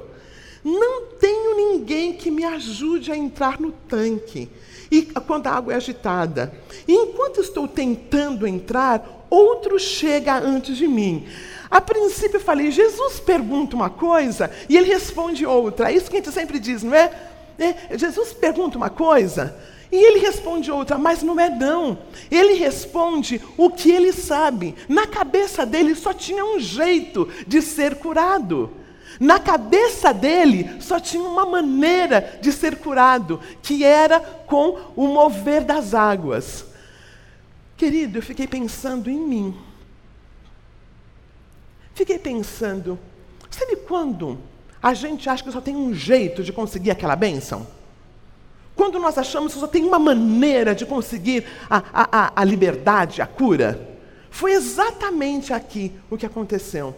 não 0.63 1.07
tenho 1.19 1.55
ninguém 1.55 2.13
que 2.13 2.31
me 2.31 2.43
ajude 2.43 3.11
a 3.11 3.17
entrar 3.17 3.59
no 3.59 3.71
tanque. 3.71 4.49
E 4.89 5.01
quando 5.01 5.47
a 5.47 5.51
água 5.51 5.73
é 5.73 5.75
agitada. 5.75 6.53
E 6.87 6.93
enquanto 6.93 7.41
estou 7.41 7.67
tentando 7.67 8.47
entrar, 8.47 9.27
outro 9.29 9.79
chega 9.79 10.39
antes 10.39 10.77
de 10.77 10.87
mim. 10.87 11.27
A 11.69 11.81
princípio 11.81 12.37
eu 12.37 12.41
falei, 12.41 12.71
Jesus 12.71 13.19
pergunta 13.19 13.75
uma 13.75 13.89
coisa 13.89 14.49
e 14.69 14.77
ele 14.77 14.87
responde 14.87 15.45
outra. 15.45 15.91
É 15.91 15.95
isso 15.95 16.09
que 16.09 16.17
a 16.17 16.19
gente 16.19 16.31
sempre 16.31 16.59
diz, 16.59 16.83
não 16.83 16.95
é? 16.95 17.11
é 17.59 17.97
Jesus 17.97 18.31
pergunta 18.33 18.77
uma 18.77 18.89
coisa 18.89 19.55
e 19.91 19.95
ele 19.95 20.19
responde 20.19 20.71
outra, 20.71 20.97
mas 20.97 21.23
não 21.23 21.39
é 21.39 21.49
não. 21.49 21.97
Ele 22.29 22.53
responde 22.53 23.41
o 23.57 23.69
que 23.69 23.91
ele 23.91 24.11
sabe. 24.11 24.75
Na 24.87 25.07
cabeça 25.07 25.65
dele 25.65 25.95
só 25.95 26.13
tinha 26.13 26.43
um 26.43 26.59
jeito 26.59 27.27
de 27.45 27.61
ser 27.61 27.95
curado. 27.95 28.71
Na 29.19 29.39
cabeça 29.39 30.13
dele 30.13 30.81
só 30.81 30.99
tinha 30.99 31.23
uma 31.23 31.45
maneira 31.45 32.39
de 32.41 32.51
ser 32.51 32.77
curado, 32.77 33.39
que 33.61 33.83
era 33.83 34.19
com 34.19 34.79
o 34.95 35.07
mover 35.07 35.63
das 35.63 35.93
águas. 35.93 36.65
Querido, 37.75 38.19
eu 38.19 38.23
fiquei 38.23 38.47
pensando 38.47 39.09
em 39.09 39.19
mim. 39.19 39.55
Fiquei 41.93 42.19
pensando, 42.19 42.99
sabe 43.49 43.75
quando 43.75 44.37
a 44.81 44.93
gente 44.93 45.27
acha 45.27 45.43
que 45.43 45.51
só 45.51 45.59
tem 45.59 45.75
um 45.75 45.93
jeito 45.93 46.43
de 46.43 46.53
conseguir 46.53 46.91
aquela 46.91 47.15
bênção? 47.15 47.65
Quando 48.75 48.99
nós 48.99 49.17
achamos 49.17 49.53
que 49.53 49.59
só 49.59 49.65
tem 49.65 49.83
uma 49.83 49.97
maneira 49.97 50.75
de 50.75 50.85
conseguir 50.85 51.45
a, 51.67 51.81
a, 51.91 52.41
a 52.41 52.43
liberdade, 52.43 53.19
a 53.23 53.25
cura? 53.25 53.97
Foi 54.29 54.51
exatamente 54.51 55.51
aqui 55.51 55.91
o 56.11 56.17
que 56.17 56.27
aconteceu. 56.27 56.95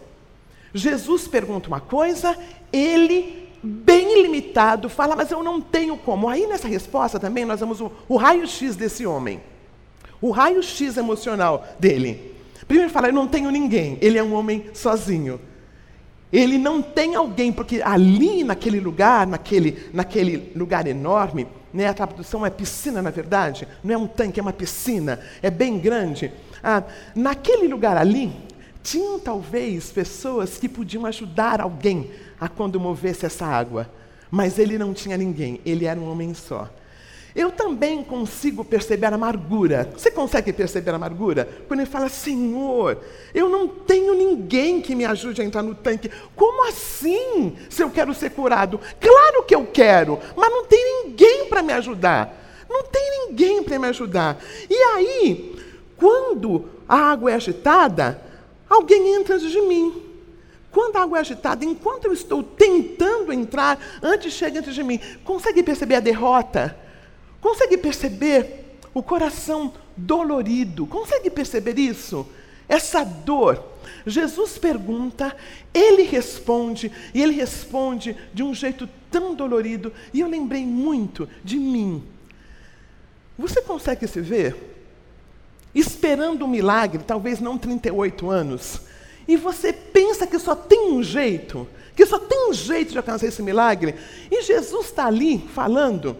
Jesus 0.74 1.28
pergunta 1.28 1.68
uma 1.68 1.80
coisa, 1.80 2.38
ele, 2.72 3.50
bem 3.64 4.22
limitado, 4.22 4.90
fala, 4.90 5.16
mas 5.16 5.32
eu 5.32 5.44
não 5.44 5.60
tenho 5.60 5.98
como. 5.98 6.30
Aí 6.30 6.48
nessa 6.48 6.68
resposta 6.68 7.20
também 7.20 7.46
nós 7.46 7.60
vemos 7.60 7.82
o, 7.82 7.92
o 8.08 8.18
raio-x 8.18 8.76
desse 8.76 9.06
homem, 9.06 9.42
o 10.22 10.32
raio-x 10.32 10.98
emocional 10.98 11.68
dele. 11.80 12.36
Primeiro 12.68 12.92
fala, 12.92 13.08
eu 13.08 13.14
não 13.14 13.28
tenho 13.28 13.50
ninguém, 13.50 13.98
ele 14.02 14.18
é 14.18 14.24
um 14.24 14.34
homem 14.34 14.66
sozinho. 14.74 15.40
Ele 16.32 16.60
não 16.60 16.80
tem 16.82 17.16
alguém, 17.16 17.52
porque 17.52 17.82
ali 17.82 18.44
naquele 18.44 18.80
lugar, 18.80 19.26
naquele, 19.26 19.90
naquele 19.92 20.52
lugar 20.56 20.86
enorme, 20.86 21.48
né, 21.74 21.88
a 21.88 21.94
tradução 21.94 22.46
é 22.46 22.50
piscina, 22.52 23.02
na 23.02 23.10
verdade, 23.10 23.68
não 23.84 23.94
é 23.94 23.98
um 23.98 24.08
tanque, 24.08 24.40
é 24.40 24.44
uma 24.44 24.54
piscina, 24.54 25.20
é 25.42 25.50
bem 25.50 25.80
grande. 25.80 26.32
Ah, 26.64 26.84
naquele 27.16 27.68
lugar 27.68 27.98
ali, 27.98 28.32
tinham 28.84 29.20
talvez 29.20 29.92
pessoas 29.92 30.58
que 30.58 30.70
podiam 30.70 31.06
ajudar 31.06 31.62
alguém 31.62 32.12
a 32.40 32.48
quando 32.48 32.80
movesse 32.80 33.26
essa 33.26 33.46
água, 33.46 33.90
mas 34.32 34.58
ele 34.58 34.78
não 34.78 34.94
tinha 34.94 35.18
ninguém, 35.18 35.60
ele 35.66 35.86
era 35.86 36.00
um 36.00 36.10
homem 36.10 36.34
só. 36.34 36.70
Eu 37.36 37.52
também 37.52 38.04
consigo 38.04 38.66
perceber 38.66 39.06
a 39.06 39.16
amargura. 39.16 39.90
Você 39.96 40.10
consegue 40.10 40.52
perceber 40.52 40.92
a 40.92 40.96
amargura? 40.96 41.48
Quando 41.68 41.82
ele 41.82 41.90
fala, 41.90 42.10
Senhor, 42.10 42.98
eu 43.34 43.48
não 43.48 43.68
tenho 43.68 44.16
ninguém 44.16 44.82
que 44.82 44.96
me 44.96 45.06
ajude 45.06 45.42
a 45.42 45.46
entrar 45.46 45.62
no 45.62 45.76
tanque. 45.76 46.10
Como 46.36 46.68
assim, 46.68 47.56
se 47.70 47.84
eu 47.84 47.90
quero 47.92 48.14
ser 48.16 48.32
curado? 48.32 48.80
Claro 49.00 49.44
que 49.44 49.54
eu 49.54 49.68
quero, 49.68 50.20
mas 50.36 50.50
não 50.50 50.66
tem 50.66 51.06
ninguém 51.06 51.46
para 51.48 51.62
me 51.62 51.72
ajudar. 51.74 52.36
Não 52.68 52.84
tem 52.84 53.28
ninguém 53.28 53.64
para 53.64 53.78
me 53.78 53.88
ajudar. 53.88 54.42
E 54.70 54.76
aí, 54.76 55.56
quando 55.98 56.68
a 56.88 56.98
água 56.98 57.32
é 57.32 57.36
agitada, 57.36 58.22
alguém 58.70 59.16
entra 59.16 59.36
antes 59.36 59.52
de 59.52 59.62
mim. 59.62 60.04
Quando 60.72 60.98
a 60.98 61.02
água 61.02 61.18
é 61.18 61.22
agitada, 61.22 61.66
enquanto 61.66 62.06
eu 62.06 62.14
estou 62.14 62.44
tentando 62.44 63.34
entrar, 63.34 63.80
antes 64.04 64.34
chega 64.34 64.60
antes 64.60 64.76
de 64.76 64.84
mim. 64.84 65.00
Consegue 65.24 65.64
perceber 65.64 65.96
a 65.96 66.00
derrota? 66.00 66.78
Consegue 67.42 67.78
perceber 67.78 68.78
o 68.94 69.02
coração 69.02 69.74
dolorido? 69.98 70.86
Consegue 70.86 71.30
perceber 71.30 71.80
isso? 71.80 72.28
Essa 72.68 73.04
dor. 73.04 73.64
Jesus 74.06 74.58
pergunta, 74.60 75.36
ele 75.74 76.04
responde, 76.04 76.92
e 77.14 77.22
ele 77.22 77.34
responde 77.34 78.16
de 78.32 78.44
um 78.44 78.54
jeito 78.54 78.88
tão 79.10 79.34
dolorido, 79.34 79.92
e 80.14 80.20
eu 80.20 80.28
lembrei 80.28 80.64
muito 80.64 81.28
de 81.44 81.58
mim. 81.58 82.04
Você 83.38 83.62
consegue 83.62 84.08
se 84.08 84.22
ver? 84.22 84.79
Esperando 85.74 86.46
um 86.46 86.48
milagre, 86.48 87.04
talvez 87.06 87.40
não 87.40 87.58
38 87.58 88.30
anos, 88.30 88.82
e 89.28 89.38
você 89.38 89.72
pensa 89.72 90.26
que 90.26 90.40
só 90.40 90.56
tem 90.56 90.92
um 90.92 91.04
jeito, 91.04 91.68
que 91.96 92.06
só 92.06 92.18
tem 92.18 92.50
um 92.50 92.54
jeito 92.54 92.92
de 92.92 92.98
alcançar 92.98 93.28
esse 93.28 93.44
milagre, 93.44 93.96
e 94.32 94.42
Jesus 94.42 94.88
está 94.88 95.06
ali 95.06 95.38
falando, 95.54 96.18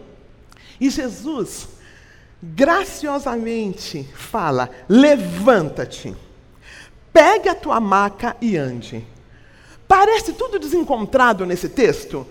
e 0.80 0.88
Jesus 0.88 1.68
graciosamente 2.42 4.08
fala: 4.14 4.70
levanta-te, 4.88 6.14
pegue 7.12 7.48
a 7.48 7.54
tua 7.54 7.80
maca 7.80 8.36
e 8.40 8.56
ande. 8.56 9.04
Parece 9.88 10.32
tudo 10.34 10.58
desencontrado 10.58 11.44
nesse 11.44 11.68
texto. 11.68 12.24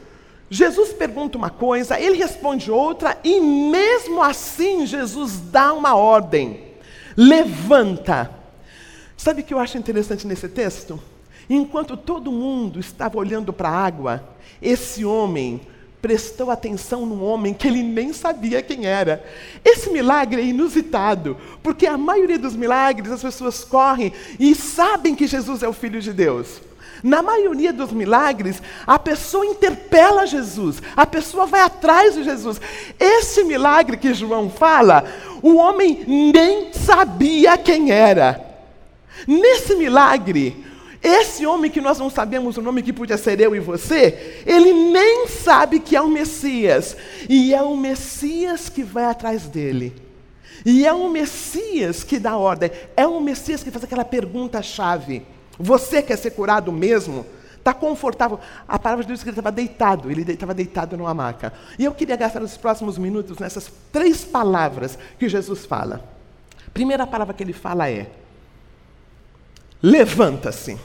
Jesus 0.49 0.93
pergunta 0.93 1.38
uma 1.38 1.49
coisa, 1.49 1.99
ele 1.99 2.17
responde 2.17 2.71
outra, 2.71 3.19
e 3.23 3.39
mesmo 3.39 4.23
assim 4.23 4.88
Jesus 4.88 5.39
dá 5.39 5.73
uma 5.73 5.95
ordem 5.95 6.68
levanta. 7.15 8.32
Sabe 9.17 9.41
o 9.41 9.43
que 9.43 9.54
eu 9.54 9.60
acho 9.60 9.78
interessante 9.78 10.26
nesse 10.26 10.48
texto? 10.48 11.00
Enquanto 11.50 11.98
todo 11.98 12.32
mundo 12.32 12.80
estava 12.80 13.17
olhando 13.17 13.52
para 13.52 13.69
a 13.69 13.86
água, 13.86 14.24
esse 14.62 15.04
homem 15.04 15.62
prestou 16.02 16.50
atenção 16.50 17.06
num 17.06 17.24
homem 17.24 17.54
que 17.54 17.67
ele 17.67 17.84
nem 17.84 18.13
sabia 18.13 18.62
quem 18.62 18.86
era. 18.86 19.24
Esse 19.65 19.89
milagre 19.89 20.41
é 20.41 20.45
inusitado, 20.45 21.36
porque 21.62 21.86
a 21.86 21.98
maioria 21.98 22.39
dos 22.39 22.56
milagres 22.56 23.12
as 23.12 23.22
pessoas 23.22 23.63
correm 23.63 24.13
e 24.39 24.56
sabem 24.56 25.15
que 25.15 25.28
Jesus 25.28 25.62
é 25.63 25.67
o 25.67 25.74
Filho 25.74 26.00
de 26.00 26.13
Deus. 26.13 26.62
Na 27.02 27.22
maioria 27.22 27.72
dos 27.72 27.91
milagres, 27.91 28.62
a 28.86 29.00
pessoa 29.00 29.45
interpela 29.45 30.28
Jesus, 30.28 30.82
a 30.95 31.06
pessoa 31.06 31.45
vai 31.45 31.62
atrás 31.62 32.13
de 32.13 32.24
Jesus. 32.24 32.60
Esse 33.00 33.43
milagre 33.43 33.95
que 33.95 34.13
João 34.13 34.50
fala, 34.50 35.06
o 35.41 35.56
homem 35.56 36.04
nem 36.08 36.73
sabia 36.73 37.58
quem 37.58 37.91
era. 37.91 38.45
Nesse 39.28 39.75
milagre, 39.75 40.65
esse 41.02 41.45
homem 41.45 41.71
que 41.71 41.80
nós 41.80 41.97
não 41.97 42.10
sabemos 42.10 42.58
o 42.58 42.62
nome 42.62 42.84
que 42.84 42.91
podia 42.91 43.17
ser 43.17 43.39
eu 43.39 43.56
e 43.56 43.60
você, 43.60 44.43
ele 44.45 44.73
nem 44.73 45.28
sabe 45.28 45.80
que 45.80 45.95
é 45.95 46.02
o 46.02 46.10
Messias. 46.10 46.95
E 47.28 47.54
é 47.54 47.62
o 47.62 47.75
Messias 47.75 48.69
que 48.69 48.84
vai 48.84 49.06
atrás 49.06 49.43
dele. 49.43 49.93
E 50.65 50.86
é 50.86 50.91
o 50.91 51.10
Messias 51.10 52.04
que 52.04 52.19
dá 52.19 52.36
ordem. 52.36 52.71
É 52.97 53.08
o 53.08 53.21
Messias 53.21 53.63
que 53.63 53.71
faz 53.71 53.84
aquela 53.84 54.04
pergunta-chave. 54.04 55.23
Você 55.58 56.02
quer 56.02 56.17
ser 56.17 56.32
curado 56.32 56.71
mesmo? 56.71 57.25
Está 57.60 57.74
confortável. 57.74 58.39
A 58.67 58.80
palavra 58.80 59.04
de 59.04 59.10
Deus 59.10 59.19
diz 59.19 59.24
que 59.24 59.30
ele 59.30 59.38
estava 59.38 59.52
deitado, 59.52 60.10
ele 60.10 60.32
estava 60.32 60.54
deitado 60.54 60.98
numa 60.98 61.13
maca. 61.13 61.54
E 61.78 61.86
eu 61.86 61.93
queria 61.93 62.15
gastar 62.15 62.41
os 62.41 62.58
próximos 62.58 62.98
minutos 62.98 63.38
nessas 63.38 63.72
três 63.91 64.26
palavras 64.26 64.98
que 65.19 65.30
Jesus 65.30 65.65
fala. 65.65 66.04
Primeira 66.74 67.06
palavra 67.06 67.34
que 67.34 67.43
ele 67.43 67.54
fala 67.54 67.89
é: 67.89 68.10
levanta-se. 69.82 70.80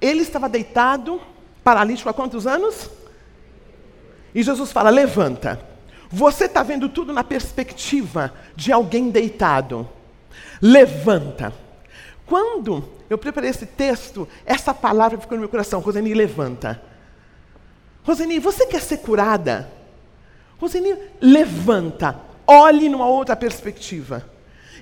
Ele 0.00 0.22
estava 0.22 0.48
deitado, 0.48 1.20
paralítico 1.62 2.08
há 2.08 2.14
quantos 2.14 2.46
anos? 2.46 2.90
E 4.34 4.42
Jesus 4.42 4.72
fala: 4.72 4.90
levanta. 4.90 5.60
Você 6.10 6.44
está 6.44 6.62
vendo 6.62 6.88
tudo 6.88 7.12
na 7.12 7.24
perspectiva 7.24 8.32
de 8.54 8.72
alguém 8.72 9.10
deitado 9.10 9.88
levanta. 10.60 11.52
Quando 12.26 12.88
eu 13.08 13.18
preparei 13.18 13.50
esse 13.50 13.66
texto, 13.66 14.28
essa 14.46 14.72
palavra 14.72 15.18
ficou 15.18 15.36
no 15.36 15.40
meu 15.40 15.48
coração, 15.48 15.80
Roseni, 15.80 16.14
levanta. 16.14 16.80
Roseni, 18.02 18.38
você 18.38 18.66
quer 18.66 18.80
ser 18.80 18.98
curada? 18.98 19.70
Roseni, 20.58 20.96
levanta. 21.20 22.20
Olhe 22.46 22.88
numa 22.88 23.06
outra 23.06 23.34
perspectiva. 23.34 24.24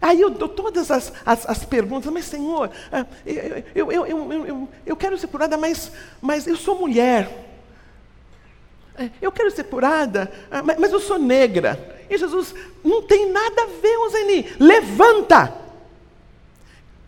Aí 0.01 0.21
eu 0.21 0.31
dou 0.31 0.49
todas 0.49 0.91
as, 0.91 1.13
as, 1.25 1.49
as 1.49 1.65
perguntas, 1.65 2.13
mas 2.13 2.25
Senhor, 2.25 2.71
ah, 2.91 3.07
eu, 3.25 3.93
eu, 3.93 4.07
eu, 4.07 4.69
eu, 4.85 4.97
quero 4.97 5.17
ser 5.17 5.29
curada, 5.29 5.57
mas, 5.57 5.93
mas 6.21 6.47
eu 6.47 6.57
sou 6.57 6.77
mulher. 6.77 7.31
É, 8.99 9.11
eu 9.21 9.31
quero 9.31 9.51
ser 9.53 9.65
curada, 9.65 10.31
ah, 10.51 10.63
mas 10.63 10.93
eu 10.93 10.99
sou 10.99 11.21
negra. 11.21 12.05
E 12.11 12.19
Jesus, 12.19 12.53
não 12.83 13.03
tem 13.03 13.31
nada 13.31 13.63
a 13.63 13.67
ver, 13.81 13.97
Roseni. 13.97 14.53
Levanta. 14.59 15.62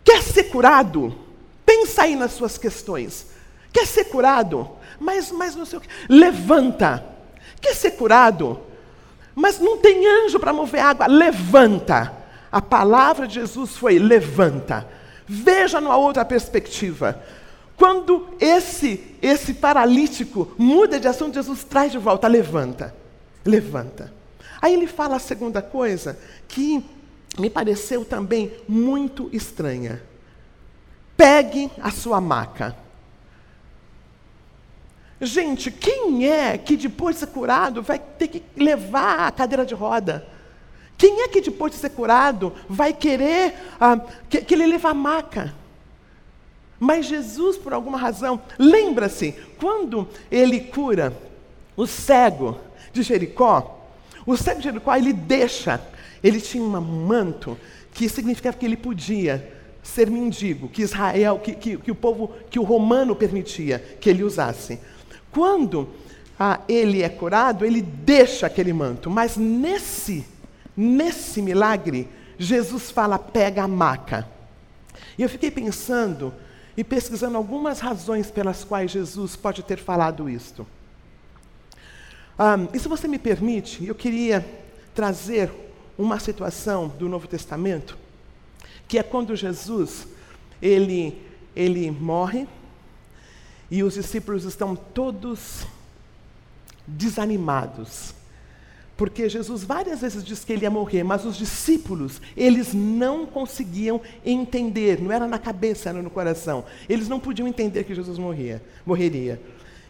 Quer 0.05 0.21
ser 0.21 0.43
curado? 0.45 1.13
Pensa 1.65 2.03
aí 2.03 2.15
nas 2.15 2.31
suas 2.33 2.57
questões. 2.57 3.25
Quer 3.73 3.87
ser 3.87 4.05
curado? 4.05 4.69
Mas, 4.99 5.31
mas 5.31 5.55
não 5.55 5.65
sei 5.65 5.79
o 5.79 5.81
que. 5.81 5.89
Levanta. 6.07 7.03
Quer 7.59 7.75
ser 7.75 7.91
curado? 7.91 8.61
Mas 9.33 9.59
não 9.59 9.77
tem 9.79 10.07
anjo 10.07 10.39
para 10.39 10.53
mover 10.53 10.79
água. 10.79 11.07
Levanta. 11.07 12.13
A 12.51 12.61
palavra 12.61 13.27
de 13.27 13.33
Jesus 13.33 13.75
foi: 13.75 13.97
levanta. 13.97 14.87
Veja 15.27 15.81
numa 15.81 15.97
outra 15.97 16.23
perspectiva. 16.23 17.21
Quando 17.75 18.29
esse, 18.39 19.17
esse 19.21 19.55
paralítico 19.55 20.53
muda 20.57 20.99
de 20.99 21.07
assunto, 21.07 21.33
Jesus 21.33 21.63
traz 21.63 21.91
de 21.91 21.97
volta, 21.97 22.27
levanta, 22.27 22.95
levanta. 23.43 24.13
Aí 24.61 24.73
ele 24.73 24.87
fala 24.87 25.17
a 25.17 25.19
segunda 25.19 25.61
coisa, 25.61 26.17
que 26.47 26.85
me 27.39 27.49
pareceu 27.49 28.05
também 28.05 28.51
muito 28.67 29.29
estranha. 29.33 30.01
Pegue 31.17 31.69
a 31.81 31.91
sua 31.91 32.19
maca. 32.19 32.75
Gente, 35.19 35.71
quem 35.71 36.29
é 36.29 36.57
que 36.57 36.75
depois 36.75 37.15
de 37.15 37.21
ser 37.21 37.27
curado 37.27 37.81
vai 37.81 37.99
ter 37.99 38.27
que 38.27 38.43
levar 38.55 39.27
a 39.27 39.31
cadeira 39.31 39.65
de 39.65 39.73
roda? 39.73 40.27
Quem 40.97 41.21
é 41.21 41.27
que 41.27 41.41
depois 41.41 41.73
de 41.73 41.77
ser 41.77 41.89
curado 41.89 42.53
vai 42.69 42.93
querer 42.93 43.53
ah, 43.79 43.99
que, 44.29 44.41
que 44.41 44.53
ele 44.53 44.67
leve 44.67 44.87
a 44.87 44.93
maca? 44.93 45.53
Mas 46.79 47.05
Jesus, 47.05 47.57
por 47.57 47.73
alguma 47.73 47.97
razão, 47.97 48.41
lembra-se, 48.57 49.31
quando 49.57 50.07
ele 50.29 50.59
cura 50.59 51.15
o 51.75 51.87
cego 51.87 52.59
de 52.91 53.01
Jericó, 53.01 53.87
o 54.25 54.35
cego 54.35 54.59
de 54.59 54.65
Jericó, 54.65 54.95
ele 54.95 55.13
deixa, 55.13 55.81
ele 56.25 56.41
tinha 56.41 56.63
um 56.63 56.81
manto 56.81 57.55
que 57.93 58.09
significava 58.09 58.57
que 58.57 58.65
ele 58.65 58.75
podia 58.75 59.53
ser 59.83 60.09
mendigo, 60.09 60.67
que 60.67 60.81
Israel, 60.81 61.37
que, 61.37 61.53
que, 61.53 61.77
que 61.77 61.91
o 61.91 61.95
povo, 61.95 62.31
que 62.49 62.57
o 62.57 62.63
romano 62.63 63.15
permitia 63.15 63.77
que 64.01 64.09
ele 64.09 64.23
usasse. 64.23 64.79
Quando 65.31 65.87
ah, 66.39 66.61
ele 66.67 67.03
é 67.03 67.09
curado, 67.09 67.63
ele 67.63 67.79
deixa 67.79 68.47
aquele 68.47 68.73
manto, 68.73 69.07
mas 69.07 69.37
nesse, 69.37 70.25
nesse 70.75 71.43
milagre, 71.43 72.09
Jesus 72.39 72.89
fala: 72.89 73.19
pega 73.19 73.61
a 73.61 73.67
maca. 73.67 74.27
E 75.19 75.21
eu 75.21 75.29
fiquei 75.29 75.51
pensando 75.51 76.33
e 76.75 76.83
pesquisando 76.83 77.37
algumas 77.37 77.79
razões 77.79 78.31
pelas 78.31 78.63
quais 78.63 78.89
Jesus 78.89 79.35
pode 79.35 79.61
ter 79.61 79.77
falado 79.77 80.27
isto. 80.27 80.65
Um, 82.39 82.67
e 82.73 82.79
se 82.79 82.87
você 82.87 83.07
me 83.07 83.19
permite, 83.19 83.85
eu 83.85 83.93
queria 83.93 84.43
trazer 84.95 85.51
uma 85.97 86.19
situação 86.19 86.87
do 86.87 87.07
Novo 87.07 87.27
Testamento, 87.27 87.97
que 88.87 88.97
é 88.97 89.03
quando 89.03 89.35
Jesus 89.35 90.07
ele, 90.61 91.21
ele 91.55 91.91
morre 91.91 92.47
e 93.69 93.83
os 93.83 93.95
discípulos 93.95 94.43
estão 94.43 94.75
todos 94.75 95.65
desanimados. 96.87 98.13
Porque 98.97 99.27
Jesus 99.27 99.63
várias 99.63 99.99
vezes 99.99 100.23
disse 100.23 100.45
que 100.45 100.53
ele 100.53 100.63
ia 100.63 100.71
morrer, 100.71 101.03
mas 101.03 101.25
os 101.25 101.35
discípulos, 101.35 102.21
eles 102.35 102.73
não 102.73 103.25
conseguiam 103.25 103.99
entender, 104.25 105.01
não 105.01 105.11
era 105.11 105.27
na 105.27 105.37
cabeça, 105.37 105.89
era 105.89 106.01
no 106.01 106.09
coração. 106.09 106.63
Eles 106.87 107.09
não 107.09 107.19
podiam 107.19 107.47
entender 107.47 107.83
que 107.83 107.93
Jesus 107.93 108.17
morria, 108.17 108.63
morreria. 108.85 109.41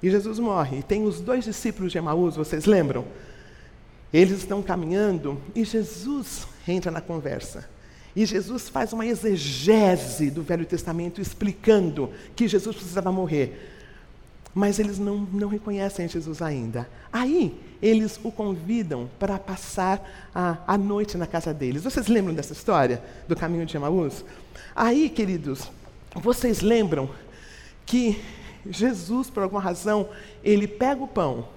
E 0.01 0.09
Jesus 0.09 0.39
morre. 0.39 0.79
E 0.79 0.83
tem 0.83 1.03
os 1.03 1.21
dois 1.21 1.45
discípulos 1.45 1.91
de 1.91 1.99
Emaús, 1.99 2.35
vocês 2.35 2.65
lembram? 2.65 3.05
Eles 4.15 4.37
estão 4.37 4.63
caminhando 4.63 5.41
e 5.53 5.65
Jesus 5.65 6.47
entra 6.65 6.89
na 6.89 7.01
conversa. 7.01 7.67
E 8.15 8.25
Jesus 8.25 8.69
faz 8.69 8.93
uma 8.93 9.05
exegese 9.05 10.31
do 10.31 10.41
Velho 10.41 10.65
Testamento 10.65 11.19
explicando 11.19 12.09
que 12.33 12.47
Jesus 12.47 12.77
precisava 12.77 13.11
morrer. 13.11 13.73
Mas 14.53 14.79
eles 14.79 14.97
não, 14.97 15.27
não 15.33 15.49
reconhecem 15.49 16.07
Jesus 16.07 16.41
ainda. 16.41 16.87
Aí, 17.11 17.59
eles 17.81 18.17
o 18.23 18.31
convidam 18.31 19.09
para 19.19 19.37
passar 19.37 20.29
a, 20.33 20.59
a 20.65 20.77
noite 20.77 21.17
na 21.17 21.27
casa 21.27 21.53
deles. 21.53 21.83
Vocês 21.83 22.07
lembram 22.07 22.33
dessa 22.33 22.53
história 22.53 23.03
do 23.27 23.35
caminho 23.35 23.65
de 23.65 23.75
Emaús? 23.75 24.23
Aí, 24.73 25.09
queridos, 25.09 25.69
vocês 26.15 26.61
lembram 26.61 27.09
que 27.85 28.23
Jesus, 28.65 29.29
por 29.29 29.43
alguma 29.43 29.61
razão, 29.61 30.07
ele 30.41 30.69
pega 30.69 31.03
o 31.03 31.07
pão 31.07 31.49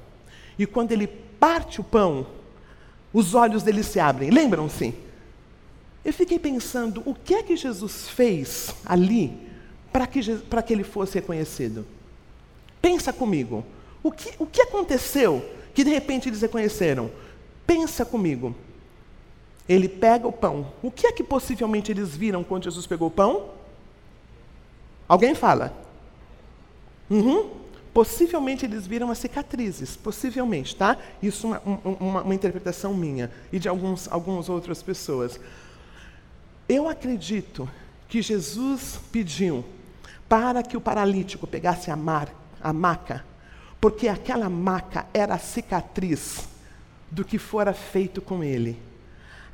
e 0.59 0.67
quando 0.67 0.91
ele 0.91 1.07
parte 1.07 1.81
o 1.81 1.85
pão, 1.85 2.27
os 3.13 3.35
olhos 3.35 3.63
dele 3.63 3.83
se 3.83 3.99
abrem. 4.01 4.31
Lembram-se? 4.31 4.95
Eu 6.05 6.13
fiquei 6.13 6.39
pensando, 6.39 7.03
o 7.05 7.15
que 7.15 7.35
é 7.35 7.43
que 7.43 7.57
Jesus 7.57 8.09
fez 8.09 8.75
ali 8.85 9.37
para 9.93 10.07
que, 10.07 10.21
que 10.23 10.73
ele 10.73 10.85
fosse 10.85 11.15
reconhecido? 11.15 11.87
Pensa 12.81 13.13
comigo. 13.13 13.65
O 14.03 14.13
que, 14.13 14.33
o 14.39 14.47
que 14.47 14.63
aconteceu 14.63 15.45
que 15.75 15.85
de 15.85 15.91
repente 15.91 16.29
eles 16.29 16.41
reconheceram? 16.41 17.11
Pensa 17.67 18.05
comigo. 18.05 18.55
Ele 19.69 19.89
pega 19.89 20.27
o 20.27 20.33
pão. 20.33 20.73
O 20.83 20.91
que 20.91 21.07
é 21.07 21.13
que 21.13 21.23
possivelmente 21.23 21.91
eles 21.93 22.17
viram 22.17 22.43
quando 22.43 22.65
Jesus 22.65 22.87
pegou 22.87 23.09
o 23.09 23.11
pão? 23.11 23.51
Alguém 25.07 25.35
fala? 25.35 25.73
Uhum. 27.11 27.51
Possivelmente 27.93 28.65
eles 28.65 28.87
viram 28.87 29.11
as 29.11 29.19
cicatrizes, 29.19 29.97
possivelmente, 29.97 30.77
tá? 30.77 30.97
Isso 31.23 31.55
é 31.55 31.61
uma, 31.65 31.81
uma, 32.01 32.23
uma 32.23 32.35
interpretação 32.35 32.95
minha 32.95 33.31
e 33.53 33.59
de 33.59 33.69
alguns, 33.69 34.11
algumas 34.11 34.49
outras 34.49 34.83
pessoas. 34.83 35.41
Eu 36.69 36.89
acredito 36.89 37.69
que 38.09 38.23
Jesus 38.23 39.01
pediu 39.11 39.65
para 40.29 40.63
que 40.63 40.77
o 40.77 40.81
paralítico 40.81 41.47
pegasse 41.47 41.91
a, 41.91 41.97
mar, 41.97 42.29
a 42.61 42.73
maca, 42.73 43.25
porque 43.81 44.09
aquela 44.09 44.51
maca 44.51 45.07
era 45.15 45.35
a 45.35 45.39
cicatriz 45.39 46.49
do 47.11 47.25
que 47.25 47.39
fora 47.39 47.73
feito 47.73 48.21
com 48.21 48.45
ele. 48.45 48.88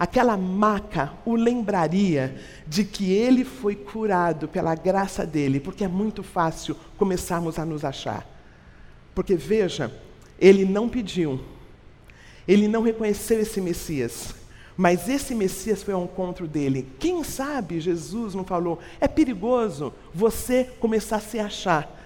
Aquela 0.04 0.36
maca 0.36 1.14
o 1.24 1.34
lembraria 1.34 2.38
de 2.66 2.84
que 2.84 3.10
ele 3.10 3.42
foi 3.42 3.74
curado 3.74 4.46
pela 4.46 4.74
graça 4.74 5.24
dele, 5.24 5.58
porque 5.58 5.82
é 5.82 5.88
muito 5.88 6.22
fácil 6.22 6.76
começarmos 6.98 7.58
a 7.58 7.64
nos 7.64 7.86
achar. 7.86 8.26
Porque 9.14 9.34
veja, 9.34 9.90
ele 10.38 10.66
não 10.66 10.90
pediu, 10.90 11.40
ele 12.46 12.68
não 12.68 12.82
reconheceu 12.82 13.40
esse 13.40 13.62
Messias, 13.62 14.34
mas 14.76 15.08
esse 15.08 15.34
Messias 15.34 15.82
foi 15.82 15.94
ao 15.94 16.04
encontro 16.04 16.46
dele. 16.46 16.86
Quem 16.98 17.24
sabe 17.24 17.80
Jesus 17.80 18.34
não 18.34 18.44
falou, 18.44 18.80
é 19.00 19.08
perigoso 19.08 19.90
você 20.12 20.64
começar 20.80 21.16
a 21.16 21.20
se 21.20 21.38
achar. 21.38 21.98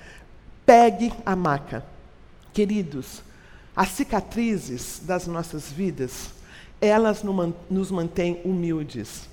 Pegue 0.64 1.12
a 1.26 1.34
maca. 1.34 1.84
Queridos, 2.52 3.24
as 3.74 3.88
cicatrizes 3.88 5.00
das 5.02 5.26
nossas 5.26 5.68
vidas, 5.68 6.37
elas 6.80 7.22
nos 7.70 7.90
mantêm 7.90 8.40
humildes. 8.44 9.28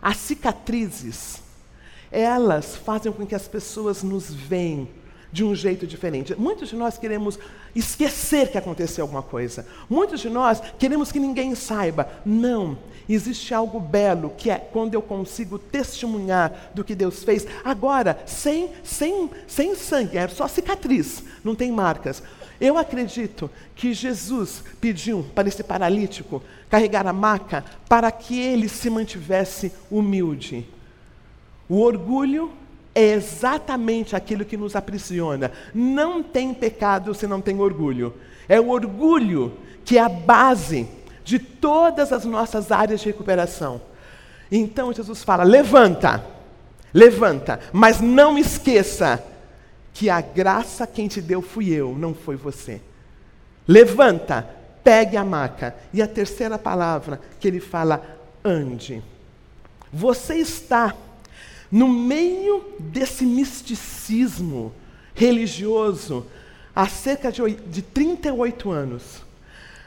As 0.00 0.16
cicatrizes, 0.18 1.42
elas 2.10 2.76
fazem 2.76 3.12
com 3.12 3.26
que 3.26 3.34
as 3.34 3.48
pessoas 3.48 4.02
nos 4.02 4.32
veem 4.32 4.88
de 5.32 5.44
um 5.44 5.54
jeito 5.54 5.86
diferente. 5.86 6.34
Muitos 6.34 6.68
de 6.68 6.76
nós 6.76 6.96
queremos 6.96 7.38
esquecer 7.74 8.50
que 8.50 8.58
aconteceu 8.58 9.04
alguma 9.04 9.22
coisa. 9.22 9.66
Muitos 9.88 10.20
de 10.20 10.30
nós 10.30 10.62
queremos 10.78 11.12
que 11.12 11.18
ninguém 11.18 11.54
saiba. 11.54 12.08
Não. 12.24 12.78
Existe 13.08 13.54
algo 13.54 13.78
belo 13.78 14.32
que 14.36 14.50
é 14.50 14.58
quando 14.58 14.94
eu 14.94 15.02
consigo 15.02 15.58
testemunhar 15.58 16.70
do 16.74 16.82
que 16.82 16.94
Deus 16.94 17.22
fez. 17.22 17.46
Agora, 17.64 18.18
sem, 18.26 18.70
sem, 18.82 19.30
sem 19.46 19.74
sangue, 19.76 20.18
é 20.18 20.26
só 20.26 20.48
cicatriz, 20.48 21.22
não 21.44 21.54
tem 21.54 21.70
marcas. 21.70 22.22
Eu 22.60 22.78
acredito 22.78 23.50
que 23.74 23.92
Jesus 23.92 24.64
pediu 24.80 25.26
para 25.34 25.48
esse 25.48 25.62
paralítico 25.62 26.42
carregar 26.70 27.06
a 27.06 27.12
maca 27.12 27.64
para 27.88 28.10
que 28.10 28.40
ele 28.40 28.68
se 28.68 28.88
mantivesse 28.88 29.72
humilde. 29.90 30.66
O 31.68 31.80
orgulho 31.80 32.50
é 32.94 33.12
exatamente 33.12 34.16
aquilo 34.16 34.44
que 34.44 34.56
nos 34.56 34.74
aprisiona. 34.74 35.52
Não 35.74 36.22
tem 36.22 36.54
pecado 36.54 37.14
se 37.14 37.26
não 37.26 37.40
tem 37.40 37.60
orgulho. 37.60 38.14
É 38.48 38.58
o 38.60 38.70
orgulho 38.70 39.58
que 39.84 39.98
é 39.98 40.00
a 40.00 40.08
base 40.08 40.88
de 41.22 41.38
todas 41.38 42.12
as 42.12 42.24
nossas 42.24 42.72
áreas 42.72 43.00
de 43.00 43.06
recuperação. 43.06 43.80
Então 44.50 44.92
Jesus 44.92 45.22
fala: 45.22 45.44
levanta, 45.44 46.24
levanta, 46.94 47.60
mas 47.72 48.00
não 48.00 48.38
esqueça 48.38 49.22
que 49.96 50.10
a 50.10 50.20
graça 50.20 50.86
quem 50.86 51.08
te 51.08 51.22
deu 51.22 51.40
fui 51.40 51.70
eu, 51.70 51.96
não 51.96 52.12
foi 52.12 52.36
você. 52.36 52.82
Levanta, 53.66 54.46
pegue 54.84 55.16
a 55.16 55.24
maca. 55.24 55.74
E 55.90 56.02
a 56.02 56.06
terceira 56.06 56.58
palavra 56.58 57.18
que 57.40 57.48
ele 57.48 57.60
fala, 57.60 58.04
ande. 58.44 59.02
Você 59.90 60.34
está 60.34 60.94
no 61.72 61.88
meio 61.88 62.74
desse 62.78 63.24
misticismo 63.24 64.70
religioso, 65.14 66.26
há 66.74 66.86
cerca 66.86 67.32
de, 67.32 67.54
de 67.54 67.80
38 67.80 68.70
anos. 68.70 69.22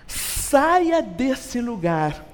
Saia 0.07 1.03
desse 1.03 1.61
lugar. 1.61 2.25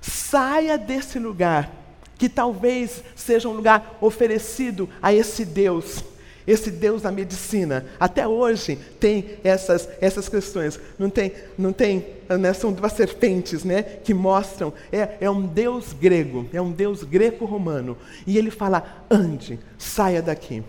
Saia 0.00 0.78
desse 0.78 1.18
lugar, 1.18 1.68
que 2.16 2.28
talvez 2.28 3.02
seja 3.16 3.48
um 3.48 3.54
lugar 3.54 3.98
oferecido 4.00 4.88
a 5.02 5.12
esse 5.12 5.44
Deus 5.44 6.04
esse 6.48 6.70
Deus 6.70 7.02
da 7.02 7.12
medicina. 7.12 7.84
Até 8.00 8.26
hoje 8.26 8.78
tem 8.98 9.38
essas, 9.44 9.86
essas 10.00 10.30
questões. 10.30 10.80
Não 10.98 11.10
tem, 11.10 11.32
não 11.58 11.74
tem 11.74 12.06
né, 12.40 12.54
são 12.54 12.72
duas 12.72 12.94
serpentes 12.94 13.64
né, 13.64 13.82
que 13.82 14.14
mostram. 14.14 14.72
É, 14.90 15.18
é 15.20 15.30
um 15.30 15.46
Deus 15.46 15.92
grego, 15.92 16.48
é 16.50 16.60
um 16.60 16.72
Deus 16.72 17.04
greco-romano. 17.04 17.98
E 18.26 18.38
ele 18.38 18.50
fala: 18.50 19.04
ande, 19.10 19.60
saia 19.76 20.22
daqui. 20.22 20.64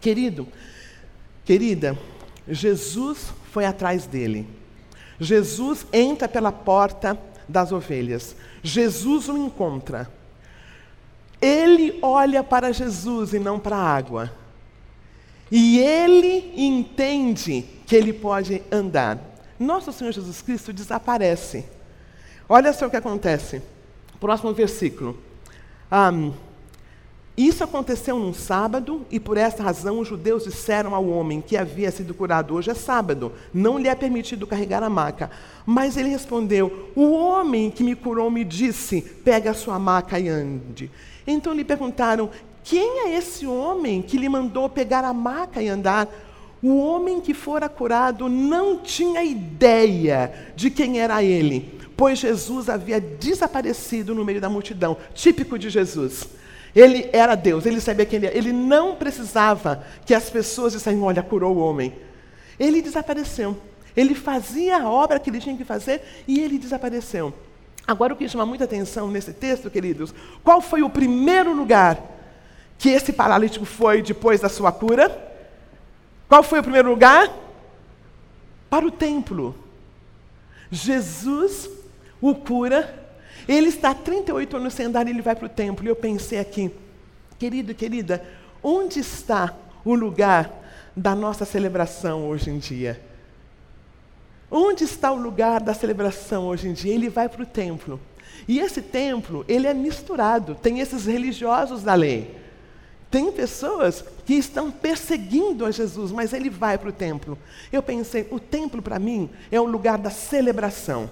Querido, 0.00 0.46
querida, 1.46 1.98
Jesus 2.46 3.32
foi 3.50 3.64
atrás 3.64 4.06
dele. 4.06 4.46
Jesus 5.18 5.86
entra 5.94 6.28
pela 6.28 6.52
porta 6.52 7.18
das 7.48 7.72
ovelhas. 7.72 8.36
Jesus 8.62 9.30
o 9.30 9.38
encontra. 9.38 10.10
Ele 11.40 11.98
olha 12.02 12.44
para 12.44 12.70
Jesus 12.70 13.32
e 13.32 13.38
não 13.38 13.58
para 13.58 13.76
a 13.76 13.96
água. 13.96 14.30
E 15.50 15.78
ele 15.78 16.52
entende 16.56 17.64
que 17.86 17.94
ele 17.94 18.12
pode 18.12 18.62
andar. 18.70 19.18
Nosso 19.58 19.92
Senhor 19.92 20.12
Jesus 20.12 20.42
Cristo 20.42 20.72
desaparece. 20.72 21.64
Olha 22.48 22.72
só 22.72 22.86
o 22.86 22.90
que 22.90 22.96
acontece. 22.96 23.62
Próximo 24.18 24.52
versículo. 24.52 25.16
Um, 25.90 26.32
isso 27.36 27.62
aconteceu 27.62 28.18
num 28.18 28.32
sábado, 28.32 29.04
e 29.10 29.20
por 29.20 29.36
essa 29.36 29.62
razão 29.62 30.00
os 30.00 30.08
judeus 30.08 30.44
disseram 30.44 30.94
ao 30.94 31.06
homem 31.06 31.42
que 31.42 31.56
havia 31.56 31.90
sido 31.90 32.14
curado: 32.14 32.54
Hoje 32.54 32.70
é 32.70 32.74
sábado, 32.74 33.30
não 33.52 33.78
lhe 33.78 33.88
é 33.88 33.94
permitido 33.94 34.46
carregar 34.46 34.82
a 34.82 34.88
maca. 34.88 35.30
Mas 35.66 35.98
ele 35.98 36.08
respondeu: 36.08 36.90
O 36.96 37.12
homem 37.12 37.70
que 37.70 37.84
me 37.84 37.94
curou 37.94 38.30
me 38.30 38.42
disse: 38.42 39.02
Pega 39.02 39.50
a 39.50 39.54
sua 39.54 39.78
maca 39.78 40.18
e 40.18 40.28
ande. 40.28 40.90
Então 41.26 41.52
lhe 41.52 41.64
perguntaram: 41.64 42.30
quem 42.68 43.06
é 43.06 43.14
esse 43.16 43.46
homem 43.46 44.02
que 44.02 44.18
lhe 44.18 44.28
mandou 44.28 44.68
pegar 44.68 45.04
a 45.04 45.12
maca 45.12 45.62
e 45.62 45.68
andar? 45.68 46.08
O 46.60 46.76
homem 46.78 47.20
que 47.20 47.32
fora 47.32 47.68
curado 47.68 48.28
não 48.28 48.78
tinha 48.78 49.22
ideia 49.22 50.50
de 50.56 50.68
quem 50.68 50.98
era 50.98 51.22
ele, 51.22 51.78
pois 51.96 52.18
Jesus 52.18 52.68
havia 52.68 53.00
desaparecido 53.00 54.16
no 54.16 54.24
meio 54.24 54.40
da 54.40 54.48
multidão, 54.48 54.96
típico 55.14 55.56
de 55.56 55.70
Jesus. 55.70 56.26
Ele 56.74 57.08
era 57.12 57.36
Deus, 57.36 57.66
ele 57.66 57.80
sabia 57.80 58.04
quem 58.04 58.16
ele 58.16 58.26
era. 58.26 58.36
Ele 58.36 58.52
não 58.52 58.96
precisava 58.96 59.84
que 60.04 60.12
as 60.12 60.28
pessoas 60.28 60.72
dissessem: 60.72 61.00
Olha, 61.00 61.22
curou 61.22 61.54
o 61.54 61.60
homem. 61.60 61.92
Ele 62.58 62.82
desapareceu. 62.82 63.56
Ele 63.96 64.14
fazia 64.14 64.78
a 64.78 64.90
obra 64.90 65.20
que 65.20 65.30
ele 65.30 65.38
tinha 65.38 65.56
que 65.56 65.64
fazer 65.64 66.02
e 66.26 66.40
ele 66.40 66.58
desapareceu. 66.58 67.32
Agora, 67.86 68.12
o 68.12 68.16
que 68.16 68.28
chama 68.28 68.44
muita 68.44 68.64
atenção 68.64 69.08
nesse 69.08 69.32
texto, 69.32 69.70
queridos, 69.70 70.12
qual 70.42 70.60
foi 70.60 70.82
o 70.82 70.90
primeiro 70.90 71.54
lugar 71.54 72.15
que 72.78 72.90
esse 72.90 73.12
paralítico 73.12 73.64
foi 73.64 74.02
depois 74.02 74.40
da 74.40 74.48
sua 74.48 74.70
cura? 74.72 75.24
Qual 76.28 76.42
foi 76.42 76.60
o 76.60 76.62
primeiro 76.62 76.90
lugar? 76.90 77.30
Para 78.68 78.86
o 78.86 78.90
templo. 78.90 79.54
Jesus 80.70 81.70
o 82.20 82.34
cura. 82.34 83.04
Ele 83.46 83.68
está 83.68 83.90
há 83.90 83.94
38 83.94 84.56
anos 84.56 84.74
sem 84.74 84.86
andar 84.86 85.06
e 85.06 85.10
ele 85.10 85.22
vai 85.22 85.36
para 85.36 85.46
o 85.46 85.48
templo. 85.48 85.84
E 85.86 85.88
eu 85.88 85.96
pensei 85.96 86.38
aqui, 86.38 86.70
querido, 87.38 87.74
querida, 87.74 88.24
onde 88.62 89.00
está 89.00 89.54
o 89.84 89.94
lugar 89.94 90.50
da 90.96 91.14
nossa 91.14 91.44
celebração 91.44 92.26
hoje 92.28 92.50
em 92.50 92.58
dia? 92.58 93.00
Onde 94.50 94.84
está 94.84 95.12
o 95.12 95.16
lugar 95.16 95.60
da 95.60 95.74
celebração 95.74 96.46
hoje 96.46 96.68
em 96.68 96.72
dia? 96.72 96.94
Ele 96.94 97.08
vai 97.08 97.28
para 97.28 97.42
o 97.42 97.46
templo. 97.46 98.00
E 98.46 98.58
esse 98.58 98.82
templo, 98.82 99.44
ele 99.48 99.66
é 99.66 99.74
misturado. 99.74 100.54
Tem 100.54 100.80
esses 100.80 101.06
religiosos 101.06 101.82
da 101.82 101.94
lei. 101.94 102.45
Tem 103.10 103.30
pessoas 103.30 104.04
que 104.24 104.34
estão 104.34 104.70
perseguindo 104.70 105.64
a 105.64 105.70
Jesus, 105.70 106.10
mas 106.10 106.32
ele 106.32 106.50
vai 106.50 106.76
para 106.76 106.88
o 106.88 106.92
templo. 106.92 107.38
Eu 107.72 107.82
pensei, 107.82 108.26
o 108.30 108.40
templo 108.40 108.82
para 108.82 108.98
mim 108.98 109.30
é 109.50 109.60
um 109.60 109.66
lugar 109.66 109.96
da 109.96 110.10
celebração. 110.10 111.08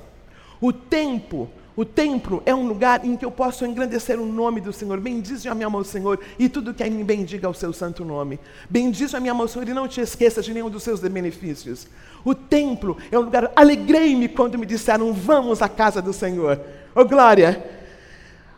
O 0.60 0.72
templo, 0.72 1.48
o 1.76 1.84
templo 1.84 2.42
é 2.44 2.54
um 2.54 2.66
lugar 2.66 3.04
em 3.04 3.16
que 3.16 3.24
eu 3.24 3.30
posso 3.30 3.64
engrandecer 3.64 4.18
o 4.18 4.26
nome 4.26 4.60
do 4.60 4.72
Senhor. 4.72 4.98
Bendize 4.98 5.48
a 5.48 5.54
minha 5.54 5.70
mão, 5.70 5.84
Senhor, 5.84 6.18
e 6.36 6.48
tudo 6.48 6.74
que 6.74 6.84
em 6.84 6.90
mim 6.90 7.04
bendiga 7.04 7.48
o 7.48 7.54
seu 7.54 7.72
santo 7.72 8.04
nome. 8.04 8.40
Bendize 8.68 9.16
a 9.16 9.20
minha 9.20 9.34
mão, 9.34 9.46
Senhor, 9.46 9.68
e 9.68 9.72
não 9.72 9.86
te 9.86 10.00
esqueça 10.00 10.42
de 10.42 10.52
nenhum 10.52 10.70
dos 10.70 10.82
seus 10.82 11.00
benefícios. 11.00 11.86
O 12.24 12.34
templo 12.34 12.96
é 13.10 13.18
um 13.18 13.22
lugar, 13.22 13.52
alegrei-me 13.54 14.28
quando 14.28 14.58
me 14.58 14.66
disseram, 14.66 15.12
vamos 15.12 15.62
à 15.62 15.68
casa 15.68 16.02
do 16.02 16.12
Senhor. 16.12 16.60
Oh 16.94 17.04
glória! 17.04 17.83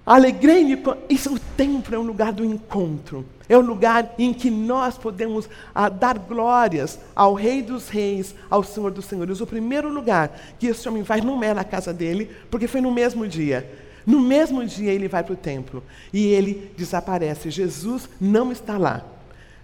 Alegrei-me. 0.06 0.80
Isso, 1.10 1.34
o 1.34 1.38
templo 1.56 1.92
é 1.92 1.98
um 1.98 2.06
lugar 2.06 2.32
do 2.32 2.44
encontro. 2.44 3.26
É 3.48 3.58
um 3.58 3.60
lugar 3.60 4.14
em 4.16 4.32
que 4.32 4.48
nós 4.48 4.96
podemos 4.96 5.48
ah, 5.74 5.88
dar 5.88 6.16
glórias 6.16 6.98
ao 7.14 7.34
Rei 7.34 7.60
dos 7.60 7.88
Reis, 7.88 8.32
ao 8.48 8.62
Senhor 8.62 8.92
dos 8.92 9.06
Senhores. 9.06 9.40
O 9.40 9.46
primeiro 9.46 9.92
lugar 9.92 10.30
que 10.60 10.68
esse 10.68 10.88
homem 10.88 11.02
vai 11.02 11.20
não 11.20 11.42
é 11.42 11.52
na 11.52 11.64
casa 11.64 11.92
dele, 11.92 12.30
porque 12.50 12.68
foi 12.68 12.80
no 12.80 12.92
mesmo 12.92 13.26
dia. 13.26 13.68
No 14.06 14.20
mesmo 14.20 14.64
dia 14.64 14.92
ele 14.92 15.08
vai 15.08 15.24
para 15.24 15.32
o 15.32 15.36
templo 15.36 15.82
e 16.12 16.26
ele 16.26 16.72
desaparece. 16.76 17.50
Jesus 17.50 18.08
não 18.20 18.52
está 18.52 18.78
lá. 18.78 19.04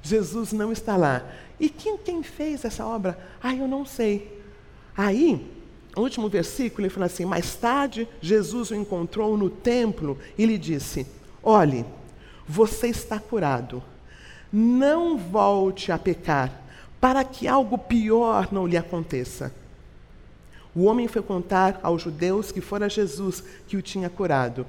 Jesus 0.03 0.53
não 0.53 0.73
está 0.73 0.97
lá. 0.97 1.23
E 1.61 1.69
quem, 1.69 1.97
quem 1.97 2.23
fez 2.25 2.65
essa 2.65 2.85
obra? 2.85 3.17
Ah, 3.41 3.55
eu 3.55 3.69
não 3.69 3.87
sei. 3.87 4.43
Aí, 4.97 5.52
o 5.95 6.01
último 6.01 6.29
versículo, 6.29 6.87
ele 6.87 6.95
fala 6.95 7.07
assim: 7.07 7.25
Mais 7.25 7.55
tarde, 7.55 8.09
Jesus 8.21 8.71
o 8.71 8.75
encontrou 8.75 9.37
no 9.37 9.51
templo 9.51 10.19
e 10.39 10.47
lhe 10.47 10.57
disse: 10.57 11.07
Olhe, 11.43 11.85
você 12.49 12.89
está 12.89 13.19
curado. 13.19 13.83
Não 14.53 15.17
volte 15.17 15.91
a 15.93 15.99
pecar, 15.99 16.53
para 17.01 17.25
que 17.25 17.49
algo 17.49 17.79
pior 17.79 18.49
não 18.53 18.67
lhe 18.67 18.77
aconteça. 18.77 19.53
O 20.75 20.85
homem 20.85 21.09
foi 21.09 21.23
contar 21.23 21.79
aos 21.83 22.03
judeus 22.03 22.51
que 22.51 22.61
fora 22.61 22.89
Jesus 22.89 23.43
que 23.67 23.77
o 23.77 23.83
tinha 23.83 24.09
curado. 24.09 24.67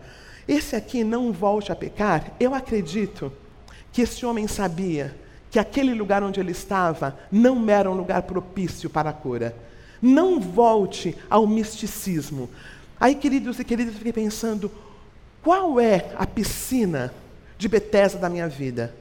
Esse 0.47 0.75
aqui, 0.75 1.03
não 1.03 1.31
volte 1.31 1.71
a 1.71 1.75
pecar, 1.75 2.33
eu 2.39 2.53
acredito 2.53 3.31
que 3.93 4.01
esse 4.01 4.25
homem 4.25 4.47
sabia 4.47 5.15
que 5.49 5.59
aquele 5.59 5.93
lugar 5.93 6.23
onde 6.23 6.39
ele 6.39 6.51
estava 6.51 7.17
não 7.31 7.69
era 7.69 7.89
um 7.89 7.93
lugar 7.93 8.23
propício 8.23 8.89
para 8.89 9.11
a 9.11 9.13
cura. 9.13 9.55
Não 10.03 10.37
volte 10.37 11.17
ao 11.29 11.47
misticismo. 11.47 12.49
Aí, 12.99 13.15
queridos 13.15 13.57
e 13.57 13.63
queridas, 13.63 13.93
eu 13.93 13.99
fiquei 13.99 14.11
pensando: 14.11 14.69
qual 15.41 15.79
é 15.79 16.11
a 16.17 16.27
piscina 16.27 17.13
de 17.57 17.69
Betesda 17.69 18.19
da 18.19 18.29
minha 18.29 18.49
vida? 18.49 18.93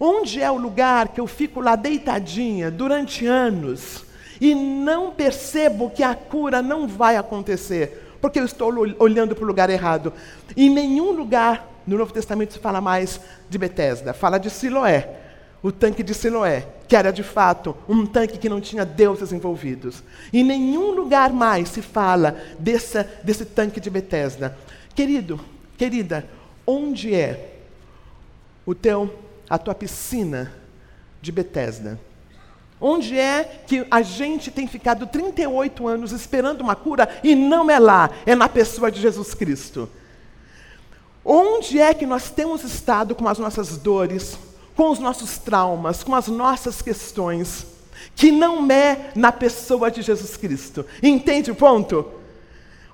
Onde 0.00 0.42
é 0.42 0.50
o 0.50 0.58
lugar 0.58 1.08
que 1.08 1.20
eu 1.20 1.28
fico 1.28 1.60
lá 1.60 1.76
deitadinha 1.76 2.72
durante 2.72 3.24
anos 3.24 4.04
e 4.40 4.52
não 4.52 5.12
percebo 5.12 5.90
que 5.90 6.02
a 6.02 6.16
cura 6.16 6.60
não 6.60 6.88
vai 6.88 7.16
acontecer, 7.16 8.16
porque 8.20 8.40
eu 8.40 8.44
estou 8.44 8.72
olhando 8.98 9.32
para 9.36 9.44
o 9.44 9.46
lugar 9.46 9.70
errado? 9.70 10.12
Em 10.56 10.68
nenhum 10.68 11.12
lugar 11.12 11.70
no 11.86 11.96
Novo 11.96 12.12
Testamento 12.12 12.52
se 12.52 12.58
fala 12.58 12.80
mais 12.80 13.20
de 13.48 13.56
Betesda, 13.56 14.12
fala 14.12 14.38
de 14.38 14.50
Siloé 14.50 15.25
o 15.62 15.72
tanque 15.72 16.02
de 16.02 16.14
Siloé, 16.14 16.66
que 16.86 16.94
era 16.94 17.12
de 17.12 17.22
fato 17.22 17.76
um 17.88 18.06
tanque 18.06 18.38
que 18.38 18.48
não 18.48 18.60
tinha 18.60 18.84
deuses 18.84 19.32
envolvidos. 19.32 20.02
Em 20.32 20.44
nenhum 20.44 20.92
lugar 20.92 21.32
mais 21.32 21.68
se 21.68 21.82
fala 21.82 22.36
dessa, 22.58 23.08
desse 23.24 23.44
tanque 23.44 23.80
de 23.80 23.90
Betesda. 23.90 24.56
Querido, 24.94 25.40
querida, 25.76 26.28
onde 26.66 27.14
é 27.14 27.58
o 28.64 28.74
teu, 28.74 29.12
a 29.48 29.58
tua 29.58 29.74
piscina 29.74 30.52
de 31.20 31.32
Betesda? 31.32 31.98
Onde 32.80 33.18
é 33.18 33.62
que 33.66 33.86
a 33.90 34.02
gente 34.02 34.50
tem 34.50 34.66
ficado 34.66 35.06
38 35.06 35.88
anos 35.88 36.12
esperando 36.12 36.60
uma 36.60 36.76
cura 36.76 37.08
e 37.24 37.34
não 37.34 37.70
é 37.70 37.78
lá, 37.78 38.10
é 38.26 38.34
na 38.34 38.48
pessoa 38.48 38.90
de 38.90 39.00
Jesus 39.00 39.32
Cristo? 39.32 39.88
Onde 41.24 41.80
é 41.80 41.92
que 41.94 42.06
nós 42.06 42.30
temos 42.30 42.62
estado 42.62 43.14
com 43.14 43.26
as 43.26 43.38
nossas 43.38 43.78
dores, 43.78 44.38
com 44.76 44.90
os 44.90 44.98
nossos 44.98 45.38
traumas, 45.38 46.04
com 46.04 46.14
as 46.14 46.28
nossas 46.28 46.82
questões, 46.82 47.66
que 48.14 48.30
não 48.30 48.70
é 48.70 49.10
na 49.14 49.32
pessoa 49.32 49.90
de 49.90 50.02
Jesus 50.02 50.36
Cristo. 50.36 50.84
Entende 51.02 51.50
o 51.50 51.54
ponto? 51.56 52.12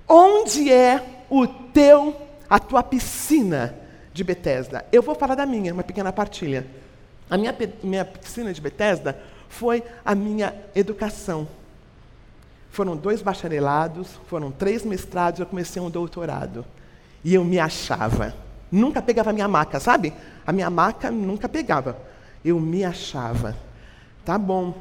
Onde 0.08 0.72
é 0.72 1.24
o 1.28 1.46
teu, 1.46 2.16
a 2.48 2.58
tua 2.58 2.82
piscina 2.82 3.74
de 4.14 4.22
Betesda? 4.22 4.84
Eu 4.92 5.02
vou 5.02 5.16
falar 5.16 5.34
da 5.34 5.44
minha, 5.44 5.74
uma 5.74 5.82
pequena 5.82 6.12
partilha. 6.12 6.66
A 7.28 7.36
minha, 7.36 7.54
minha 7.82 8.04
piscina 8.04 8.52
de 8.52 8.60
Betesda 8.60 9.18
foi 9.48 9.82
a 10.04 10.14
minha 10.14 10.54
educação. 10.74 11.48
Foram 12.70 12.96
dois 12.96 13.20
bacharelados, 13.20 14.08
foram 14.28 14.50
três 14.50 14.84
mestrados, 14.84 15.40
eu 15.40 15.46
comecei 15.46 15.82
um 15.82 15.90
doutorado. 15.90 16.64
E 17.24 17.34
eu 17.34 17.44
me 17.44 17.58
achava. 17.58 18.34
Nunca 18.70 19.02
pegava 19.02 19.32
minha 19.32 19.48
maca, 19.48 19.78
sabe? 19.78 20.12
A 20.46 20.52
minha 20.52 20.70
maca 20.70 21.10
nunca 21.10 21.48
pegava. 21.48 21.96
Eu 22.44 22.58
me 22.58 22.84
achava. 22.84 23.56
Tá 24.24 24.38
bom. 24.38 24.74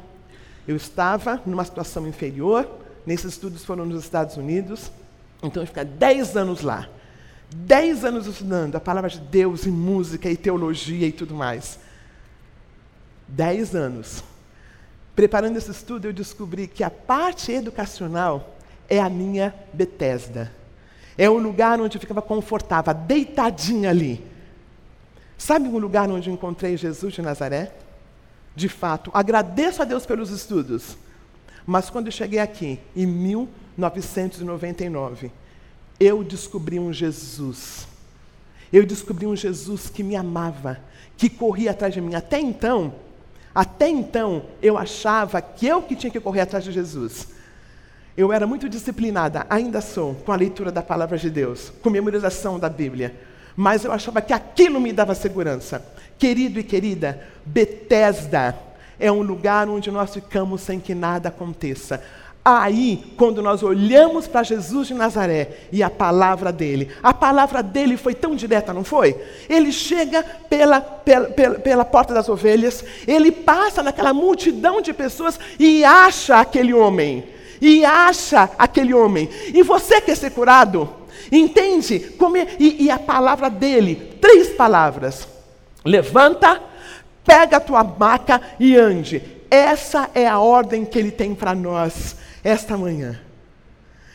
Eu 0.66 0.76
estava 0.76 1.40
numa 1.44 1.64
situação 1.64 2.06
inferior, 2.06 2.68
nesses 3.04 3.32
estudos 3.32 3.64
foram 3.64 3.84
nos 3.84 4.04
Estados 4.04 4.36
Unidos, 4.36 4.92
então 5.42 5.62
eu 5.62 5.66
fiquei 5.66 5.84
10 5.84 6.36
anos 6.36 6.62
lá. 6.62 6.88
10 7.54 8.04
anos 8.04 8.26
estudando 8.26 8.76
a 8.76 8.80
palavra 8.80 9.10
de 9.10 9.18
Deus 9.18 9.66
e 9.66 9.70
música 9.70 10.30
e 10.30 10.36
teologia 10.36 11.06
e 11.06 11.12
tudo 11.12 11.34
mais. 11.34 11.78
10 13.28 13.74
anos. 13.74 14.24
Preparando 15.14 15.56
esse 15.56 15.70
estudo, 15.70 16.06
eu 16.06 16.12
descobri 16.12 16.66
que 16.66 16.82
a 16.82 16.90
parte 16.90 17.52
educacional 17.52 18.56
é 18.88 19.00
a 19.00 19.10
minha 19.10 19.54
Betesda. 19.72 20.50
É 21.18 21.28
o 21.28 21.36
lugar 21.38 21.80
onde 21.80 21.96
eu 21.96 22.00
ficava 22.00 22.22
confortável, 22.22 22.94
deitadinha 22.94 23.90
ali. 23.90 24.31
Sabe 25.42 25.68
o 25.68 25.76
lugar 25.76 26.08
onde 26.08 26.30
encontrei 26.30 26.76
Jesus 26.76 27.14
de 27.14 27.20
Nazaré? 27.20 27.72
De 28.54 28.68
fato, 28.68 29.10
agradeço 29.12 29.82
a 29.82 29.84
Deus 29.84 30.06
pelos 30.06 30.30
estudos. 30.30 30.96
Mas 31.66 31.90
quando 31.90 32.12
cheguei 32.12 32.38
aqui, 32.38 32.78
em 32.94 33.04
1999, 33.04 35.32
eu 35.98 36.22
descobri 36.22 36.78
um 36.78 36.92
Jesus. 36.92 37.88
Eu 38.72 38.86
descobri 38.86 39.26
um 39.26 39.34
Jesus 39.34 39.90
que 39.90 40.04
me 40.04 40.14
amava, 40.14 40.78
que 41.16 41.28
corria 41.28 41.72
atrás 41.72 41.92
de 41.92 42.00
mim. 42.00 42.14
Até 42.14 42.38
então, 42.38 42.94
até 43.52 43.88
então, 43.88 44.44
eu 44.62 44.78
achava 44.78 45.42
que 45.42 45.66
eu 45.66 45.82
que 45.82 45.96
tinha 45.96 46.12
que 46.12 46.20
correr 46.20 46.42
atrás 46.42 46.62
de 46.62 46.70
Jesus. 46.70 47.26
Eu 48.16 48.32
era 48.32 48.46
muito 48.46 48.68
disciplinada, 48.68 49.44
ainda 49.50 49.80
sou, 49.80 50.14
com 50.14 50.30
a 50.30 50.36
leitura 50.36 50.70
da 50.70 50.84
palavra 50.84 51.18
de 51.18 51.28
Deus, 51.28 51.72
com 51.82 51.90
memorização 51.90 52.60
da 52.60 52.68
Bíblia. 52.68 53.31
Mas 53.56 53.84
eu 53.84 53.92
achava 53.92 54.20
que 54.20 54.32
aquilo 54.32 54.80
me 54.80 54.92
dava 54.92 55.14
segurança. 55.14 55.84
Querido 56.18 56.58
e 56.58 56.64
querida, 56.64 57.20
Betesda 57.44 58.56
é 58.98 59.10
um 59.10 59.22
lugar 59.22 59.68
onde 59.68 59.90
nós 59.90 60.14
ficamos 60.14 60.60
sem 60.60 60.78
que 60.78 60.94
nada 60.94 61.28
aconteça. 61.28 62.02
Aí, 62.44 63.14
quando 63.16 63.40
nós 63.40 63.62
olhamos 63.62 64.26
para 64.26 64.42
Jesus 64.42 64.88
de 64.88 64.94
Nazaré 64.94 65.66
e 65.70 65.80
a 65.80 65.88
palavra 65.88 66.50
dele, 66.50 66.90
a 67.00 67.14
palavra 67.14 67.62
dele 67.62 67.96
foi 67.96 68.14
tão 68.14 68.34
direta, 68.34 68.72
não 68.72 68.82
foi? 68.82 69.16
Ele 69.48 69.70
chega 69.70 70.24
pela, 70.50 70.80
pela, 70.80 71.26
pela, 71.26 71.58
pela, 71.60 71.84
porta 71.84 72.12
das 72.12 72.28
ovelhas, 72.28 72.84
ele 73.06 73.30
passa 73.30 73.80
naquela 73.80 74.12
multidão 74.12 74.80
de 74.80 74.92
pessoas 74.92 75.38
e 75.56 75.84
acha 75.84 76.40
aquele 76.40 76.74
homem. 76.74 77.24
E 77.60 77.84
acha 77.84 78.50
aquele 78.58 78.92
homem. 78.92 79.28
E 79.54 79.62
você 79.62 80.00
quer 80.00 80.16
ser 80.16 80.30
curado? 80.30 81.01
Entende? 81.30 82.00
Como 82.18 82.36
é, 82.36 82.46
e, 82.58 82.84
e 82.84 82.90
a 82.90 82.98
palavra 82.98 83.48
dele, 83.48 84.16
três 84.20 84.50
palavras: 84.50 85.28
levanta, 85.84 86.60
pega 87.24 87.58
a 87.58 87.60
tua 87.60 87.84
maca 87.84 88.40
e 88.58 88.76
ande. 88.76 89.22
Essa 89.50 90.10
é 90.14 90.26
a 90.26 90.38
ordem 90.38 90.84
que 90.84 90.98
ele 90.98 91.10
tem 91.10 91.34
para 91.34 91.54
nós 91.54 92.16
esta 92.42 92.76
manhã. 92.76 93.20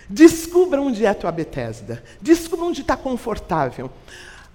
Descubra 0.09 0.81
onde 0.81 1.05
é 1.05 1.09
a 1.09 1.13
tua 1.13 1.31
Betesda. 1.31 2.03
Descubra 2.21 2.65
onde 2.65 2.81
está 2.81 2.97
confortável. 2.97 3.91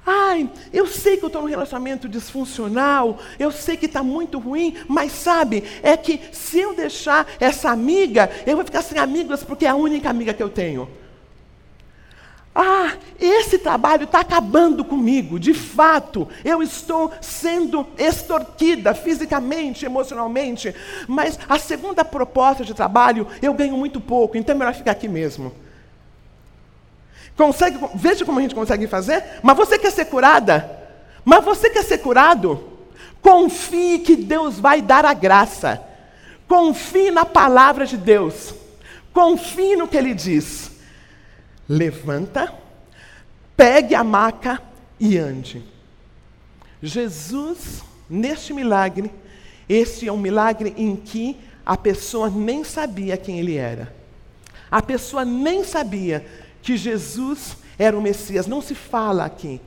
Ai, 0.05 0.51
eu 0.73 0.87
sei 0.87 1.17
que 1.17 1.25
eu 1.25 1.29
estou 1.29 1.43
num 1.43 1.49
relacionamento 1.49 2.09
disfuncional, 2.09 3.21
eu 3.38 3.53
sei 3.53 3.77
que 3.77 3.87
está 3.87 4.03
muito 4.03 4.41
ruim, 4.41 4.77
mas 4.88 5.12
sabe, 5.12 5.62
é 5.81 5.97
que 5.97 6.21
se 6.33 6.59
eu 6.59 6.75
deixar 6.75 7.25
essa 7.38 7.71
amiga, 7.71 8.29
eu 8.45 8.57
vou 8.57 8.65
ficar 8.65 8.83
sem 8.83 8.99
amigas 8.99 9.45
porque 9.45 9.65
é 9.65 9.69
a 9.69 9.77
única 9.77 10.11
amiga 10.11 10.35
que 10.35 10.43
eu 10.43 10.49
tenho. 10.49 10.88
Ah, 12.55 12.97
esse 13.19 13.59
trabalho 13.59 14.05
está 14.05 14.21
acabando 14.21 14.85
comigo, 14.85 15.41
de 15.41 15.55
fato, 15.55 16.29
eu 16.45 16.62
estou 16.62 17.11
sendo 17.19 17.87
extorquida 17.97 18.95
fisicamente, 18.95 19.87
emocionalmente, 19.87 20.75
mas 21.09 21.38
a 21.49 21.59
segunda 21.59 22.05
proposta 22.05 22.62
de 22.62 22.75
trabalho 22.75 23.27
eu 23.41 23.55
ganho 23.55 23.77
muito 23.79 24.03
pouco, 24.03 24.37
então 24.37 24.55
é 24.55 24.59
melhor 24.59 24.75
ficar 24.75 24.91
aqui 24.91 25.09
mesmo. 25.09 25.51
Consegue, 27.35 27.79
veja 27.95 28.23
como 28.27 28.38
a 28.38 28.43
gente 28.43 28.55
consegue 28.55 28.87
fazer, 28.87 29.25
mas 29.43 29.57
você 29.57 29.79
quer 29.79 29.91
ser 29.91 30.05
curada? 30.05 30.79
Mas 31.25 31.43
você 31.43 31.71
quer 31.71 31.85
ser 31.85 31.99
curado? 31.99 32.62
Confie 33.23 34.01
que 34.01 34.15
Deus 34.15 34.59
vai 34.59 34.83
dar 34.83 35.07
a 35.07 35.15
graça. 35.15 35.83
Confie 36.47 37.11
na 37.11 37.25
palavra 37.25 37.87
de 37.87 37.97
Deus. 37.97 38.53
Confie 39.11 39.77
no 39.77 39.88
que 39.88 39.97
Ele 39.97 40.12
diz 40.12 40.71
levanta, 41.68 42.53
pegue 43.57 43.94
a 43.94 44.05
maca 44.05 44.61
e 44.98 45.18
ande. 45.18 45.62
Jesus, 46.83 47.83
neste 48.09 48.53
milagre, 48.53 49.11
este 49.68 50.09
é 50.09 50.12
um 50.12 50.18
milagre 50.18 50.75
em 50.77 50.96
que 50.96 51.37
a 51.64 51.77
pessoa 51.77 52.29
nem 52.29 52.64
sabia 52.64 53.16
quem 53.16 53.38
ele 53.38 53.57
era. 53.57 53.94
A 54.70 54.83
pessoa 54.83 55.25
nem 55.25 55.64
sabia 55.64 56.27
que 56.62 56.77
Jesus 56.77 57.57
era 57.79 57.96
o 57.96 58.03
Messias. 58.03 58.46
Não 58.46 58.61
se 58.61 58.75
fala 58.75 59.25
aqui. 59.25 59.61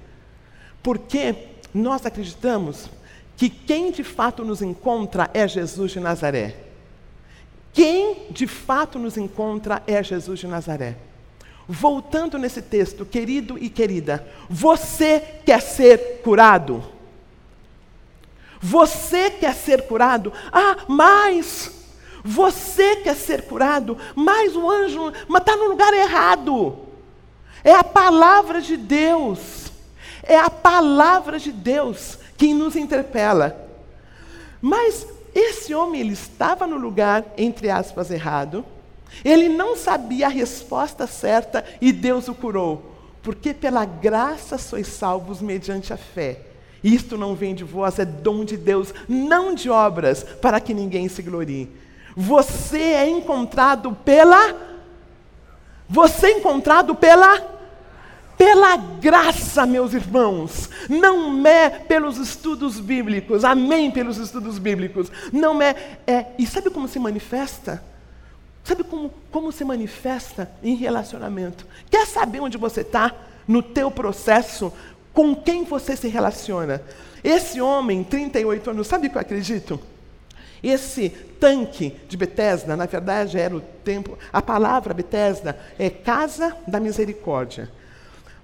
Porque 0.81 1.36
nós 1.73 2.05
acreditamos 2.05 2.89
que 3.38 3.49
quem 3.49 3.91
de 3.91 4.03
fato 4.03 4.43
nos 4.43 4.62
encontra 4.62 5.29
é 5.34 5.47
Jesus 5.47 5.91
de 5.91 5.99
Nazaré. 5.99 6.55
Quem 7.73 8.27
de 8.31 8.47
fato 8.47 8.97
nos 8.97 9.17
encontra 9.17 9.84
é 9.86 10.01
Jesus 10.01 10.39
de 10.39 10.47
Nazaré. 10.47 10.97
Voltando 11.67 12.38
nesse 12.38 12.62
texto, 12.62 13.06
querido 13.06 13.58
e 13.58 13.69
querida, 13.69 14.25
você 14.49 15.19
quer 15.45 15.62
ser 15.62 16.21
curado? 16.23 16.84
Você 18.62 19.32
quer 19.32 19.56
ser 19.56 19.88
curado? 19.88 20.32
Ah, 20.51 20.78
mas 20.88 21.71
você 22.23 22.95
quer 22.97 23.15
ser 23.15 23.43
curado, 23.43 23.97
mas 24.15 24.56
o 24.56 24.69
anjo 24.69 25.12
está 25.30 25.56
no 25.56 25.67
lugar 25.67 25.93
errado. 25.93 26.80
É 27.63 27.73
a 27.73 27.84
palavra 27.84 28.62
de 28.62 28.78
Deus. 28.78 29.71
É 30.23 30.38
a 30.38 30.49
palavra 30.49 31.39
de 31.39 31.51
Deus 31.51 32.17
que 32.38 32.54
nos 32.54 32.75
interpela. 32.75 33.56
Mas 34.62 35.08
esse 35.34 35.73
homem 35.75 36.01
ele 36.01 36.13
estava 36.13 36.65
no 36.65 36.78
lugar 36.78 37.23
entre 37.38 37.69
aspas 37.69 38.10
errado. 38.10 38.65
Ele 39.23 39.49
não 39.49 39.75
sabia 39.75 40.28
a 40.28 40.30
resposta 40.30 41.08
certa 41.08 41.63
e 41.80 41.91
Deus 41.91 42.28
o 42.28 42.36
curou. 42.36 42.91
Porque 43.21 43.54
pela 43.54 43.86
graça 43.86 44.58
sois 44.58 44.88
salvos 44.88 45.41
mediante 45.41 45.91
a 45.93 45.97
fé. 45.97 46.39
Isto 46.84 47.17
não 47.17 47.34
vem 47.34 47.56
de 47.56 47.63
vós, 47.63 47.97
é 47.97 48.06
dom 48.06 48.45
de 48.45 48.56
Deus, 48.56 48.93
não 49.10 49.56
de 49.56 49.71
obras, 49.71 50.23
para 50.23 50.60
que 50.60 50.71
ninguém 50.71 51.10
se 51.10 51.23
glorie. 51.23 51.67
Você 52.15 52.78
é 52.78 53.10
encontrado 53.10 53.91
pela. 54.06 54.56
Você 55.89 56.28
é 56.28 56.38
encontrado 56.38 56.93
pela. 56.93 57.56
Pela 58.38 58.75
graça, 58.75 59.65
meus 59.65 59.93
irmãos, 59.93 60.69
não 60.89 61.47
é 61.47 61.69
pelos 61.69 62.17
estudos 62.17 62.82
bíblicos, 62.82 63.45
amém 63.45 63.89
pelos 63.89 64.17
estudos 64.17 64.60
bíblicos, 64.60 65.10
não 65.32 65.62
é, 65.62 65.73
é, 66.06 66.25
e 66.38 66.45
sabe 66.45 66.69
como 66.69 66.86
se 66.86 66.99
manifesta? 66.99 67.82
Sabe 68.65 68.84
como, 68.84 69.13
como 69.32 69.51
se 69.51 69.63
manifesta 69.63 70.51
em 70.63 70.75
relacionamento? 70.75 71.67
Quer 71.89 72.08
saber 72.08 72.39
onde 72.39 72.58
você 72.58 72.82
está 72.82 73.13
no 73.47 73.62
teu 73.62 73.91
processo? 73.91 74.73
Com 75.13 75.36
quem 75.36 75.63
você 75.63 75.95
se 75.95 76.08
relaciona? 76.08 76.82
Esse 77.23 77.62
homem, 77.62 78.04
38 78.04 78.71
anos, 78.71 78.88
sabe 78.88 79.06
o 79.06 79.10
que 79.12 79.17
eu 79.17 79.21
acredito? 79.21 79.80
Esse 80.63 81.10
tanque 81.39 81.95
de 82.10 82.17
Betesda, 82.17 82.75
na 82.75 82.88
verdade, 82.88 83.38
era 83.38 83.56
o 83.56 83.62
templo. 83.62 84.17
A 84.34 84.41
palavra 84.41 84.95
Betesda 84.95 85.56
é 85.78 85.91
casa 85.91 86.58
da 86.67 86.80
misericórdia. 86.80 87.71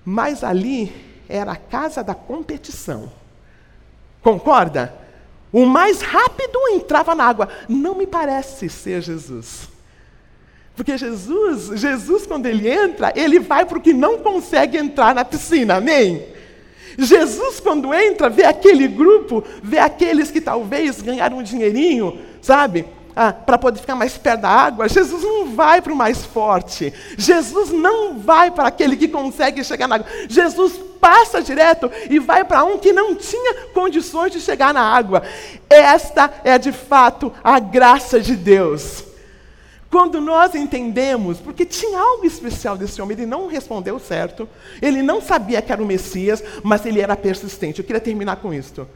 Mas 0.06 0.44
ali 0.44 0.94
era 1.28 1.54
a 1.54 1.58
casa 1.58 2.04
da 2.04 2.14
competição. 2.14 3.12
Concorda? 4.22 4.94
O 5.52 5.66
mais 5.66 6.04
rápido 6.04 6.60
entrava 6.70 7.16
na 7.16 7.24
água. 7.24 7.50
Não 7.68 7.96
me 7.96 8.06
parece 8.06 8.70
ser 8.70 9.02
Jesus. 9.02 9.71
Porque 10.82 10.98
Jesus, 10.98 11.80
Jesus 11.80 12.26
quando 12.26 12.48
ele 12.48 12.68
entra, 12.68 13.14
ele 13.16 13.40
vai 13.40 13.66
para 13.66 13.78
o 13.78 13.82
que 13.82 13.94
não 13.94 14.18
consegue 14.18 14.80
entrar 14.80 15.14
na 15.14 15.24
piscina, 15.24 15.76
amém? 15.76 16.26
Jesus 16.98 17.60
quando 17.60 17.94
entra, 17.94 18.32
vê 18.32 18.46
aquele 18.46 18.88
grupo, 18.88 19.44
vê 19.62 19.78
aqueles 19.78 20.32
que 20.32 20.42
talvez 20.42 21.00
ganharam 21.00 21.38
um 21.38 21.44
dinheirinho, 21.44 22.18
sabe? 22.42 22.88
Ah, 23.16 23.32
para 23.32 23.60
poder 23.60 23.80
ficar 23.80 23.94
mais 23.94 24.18
perto 24.18 24.42
da 24.42 24.50
água, 24.50 24.90
Jesus 24.90 25.22
não 25.22 25.54
vai 25.54 25.84
para 25.84 25.94
o 25.94 25.96
mais 25.96 26.26
forte. 26.26 26.92
Jesus 27.16 27.70
não 27.70 28.18
vai 28.18 28.50
para 28.50 28.68
aquele 28.68 28.98
que 28.98 29.08
consegue 29.08 29.64
chegar 29.64 29.88
na 29.88 29.98
água. 29.98 30.08
Jesus 30.28 30.80
passa 31.00 31.44
direto 31.44 31.92
e 32.10 32.18
vai 32.18 32.44
para 32.44 32.64
um 32.64 32.80
que 32.80 32.92
não 32.92 33.14
tinha 33.14 33.68
condições 33.72 34.32
de 34.32 34.42
chegar 34.42 34.74
na 34.74 34.82
água. 34.82 35.22
Esta 35.70 36.34
é 36.44 36.58
de 36.58 36.72
fato 36.72 37.32
a 37.44 37.60
graça 37.60 38.20
de 38.20 38.36
Deus. 38.36 39.11
Quando 39.92 40.22
nós 40.22 40.56
entendemos, 40.56 41.38
porque 41.40 41.66
tinha 41.66 42.00
algo 42.00 42.26
especial 42.26 42.78
desse 42.78 43.02
homem, 43.02 43.18
ele 43.18 43.26
não 43.26 43.48
respondeu 43.48 44.00
certo, 44.00 44.48
ele 44.82 45.02
não 45.02 45.22
sabia 45.22 45.62
que 45.62 45.70
era 45.70 45.84
o 45.84 45.86
Messias, 45.86 46.42
mas 46.64 46.86
ele 46.86 47.02
era 47.02 47.14
persistente. 47.18 47.80
Eu 47.80 47.86
queria 47.86 48.00
terminar 48.00 48.38
com 48.38 48.54
isto. 48.54 48.88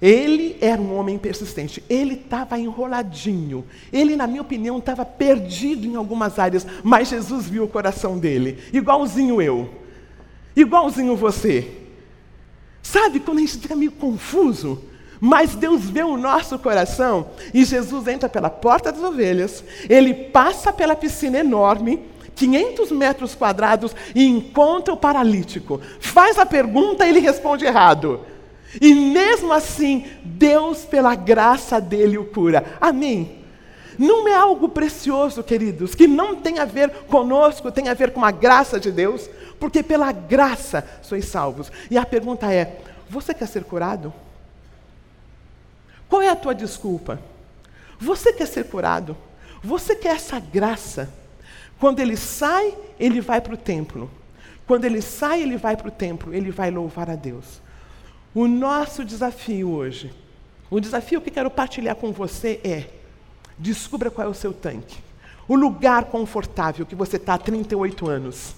Ele 0.00 0.56
era 0.60 0.80
um 0.80 0.96
homem 0.96 1.18
persistente. 1.18 1.82
Ele 1.88 2.14
estava 2.14 2.56
enroladinho. 2.56 3.64
Ele, 3.92 4.14
na 4.14 4.28
minha 4.28 4.42
opinião, 4.42 4.78
estava 4.78 5.04
perdido 5.04 5.88
em 5.88 5.96
algumas 5.96 6.38
áreas. 6.38 6.64
Mas 6.84 7.08
Jesus 7.08 7.48
viu 7.48 7.64
o 7.64 7.68
coração 7.68 8.16
dele. 8.16 8.58
Igualzinho 8.72 9.42
eu. 9.42 9.68
Igualzinho 10.54 11.16
você. 11.16 11.68
Sabe 12.80 13.18
quando 13.18 13.38
a 13.38 13.40
gente 13.40 13.58
fica 13.58 13.74
meio 13.74 13.90
confuso? 13.90 14.84
Mas 15.20 15.54
Deus 15.54 15.82
vê 15.84 16.02
o 16.02 16.16
nosso 16.16 16.58
coração 16.58 17.28
e 17.52 17.64
Jesus 17.64 18.06
entra 18.06 18.28
pela 18.28 18.50
porta 18.50 18.92
das 18.92 19.02
ovelhas, 19.02 19.64
ele 19.88 20.12
passa 20.12 20.72
pela 20.72 20.94
piscina 20.94 21.38
enorme, 21.38 22.00
500 22.34 22.92
metros 22.92 23.34
quadrados, 23.34 23.96
e 24.14 24.26
encontra 24.26 24.92
o 24.92 24.96
paralítico. 24.96 25.80
Faz 26.00 26.38
a 26.38 26.44
pergunta 26.44 27.06
e 27.06 27.08
ele 27.08 27.20
responde 27.20 27.64
errado. 27.64 28.20
E 28.80 28.94
mesmo 28.94 29.52
assim, 29.52 30.04
Deus, 30.22 30.84
pela 30.84 31.14
graça 31.14 31.80
dele, 31.80 32.18
o 32.18 32.26
cura. 32.26 32.64
Amém? 32.80 33.36
Não 33.98 34.28
é 34.28 34.34
algo 34.34 34.68
precioso, 34.68 35.42
queridos, 35.42 35.94
que 35.94 36.06
não 36.06 36.36
tem 36.36 36.58
a 36.58 36.66
ver 36.66 36.90
conosco, 37.08 37.72
tem 37.72 37.88
a 37.88 37.94
ver 37.94 38.12
com 38.12 38.22
a 38.22 38.30
graça 38.30 38.78
de 38.78 38.92
Deus, 38.92 39.30
porque 39.58 39.82
pela 39.82 40.12
graça 40.12 40.86
sois 41.00 41.24
salvos. 41.24 41.72
E 41.90 41.96
a 41.96 42.04
pergunta 42.04 42.52
é: 42.52 42.80
você 43.08 43.32
quer 43.32 43.48
ser 43.48 43.64
curado? 43.64 44.12
Qual 46.08 46.22
é 46.22 46.28
a 46.28 46.36
tua 46.36 46.54
desculpa? 46.54 47.20
Você 47.98 48.32
quer 48.32 48.46
ser 48.46 48.64
curado? 48.64 49.16
Você 49.62 49.96
quer 49.96 50.16
essa 50.16 50.38
graça? 50.38 51.12
Quando 51.78 52.00
ele 52.00 52.16
sai, 52.16 52.76
ele 52.98 53.20
vai 53.20 53.40
para 53.40 53.54
o 53.54 53.56
templo. 53.56 54.10
Quando 54.66 54.84
ele 54.84 55.00
sai, 55.00 55.42
ele 55.42 55.56
vai 55.56 55.76
para 55.76 55.88
o 55.88 55.90
templo, 55.90 56.34
ele 56.34 56.50
vai 56.50 56.70
louvar 56.70 57.08
a 57.10 57.16
Deus. 57.16 57.60
O 58.34 58.46
nosso 58.46 59.04
desafio 59.04 59.70
hoje, 59.70 60.12
o 60.70 60.80
desafio 60.80 61.20
que 61.20 61.30
quero 61.30 61.50
partilhar 61.50 61.96
com 61.96 62.12
você 62.12 62.60
é: 62.64 62.90
descubra 63.58 64.10
qual 64.10 64.26
é 64.26 64.30
o 64.30 64.34
seu 64.34 64.52
tanque, 64.52 64.98
o 65.46 65.54
lugar 65.54 66.06
confortável 66.06 66.84
que 66.84 66.94
você 66.94 67.16
está 67.16 67.34
há 67.34 67.38
38 67.38 68.08
anos. 68.08 68.54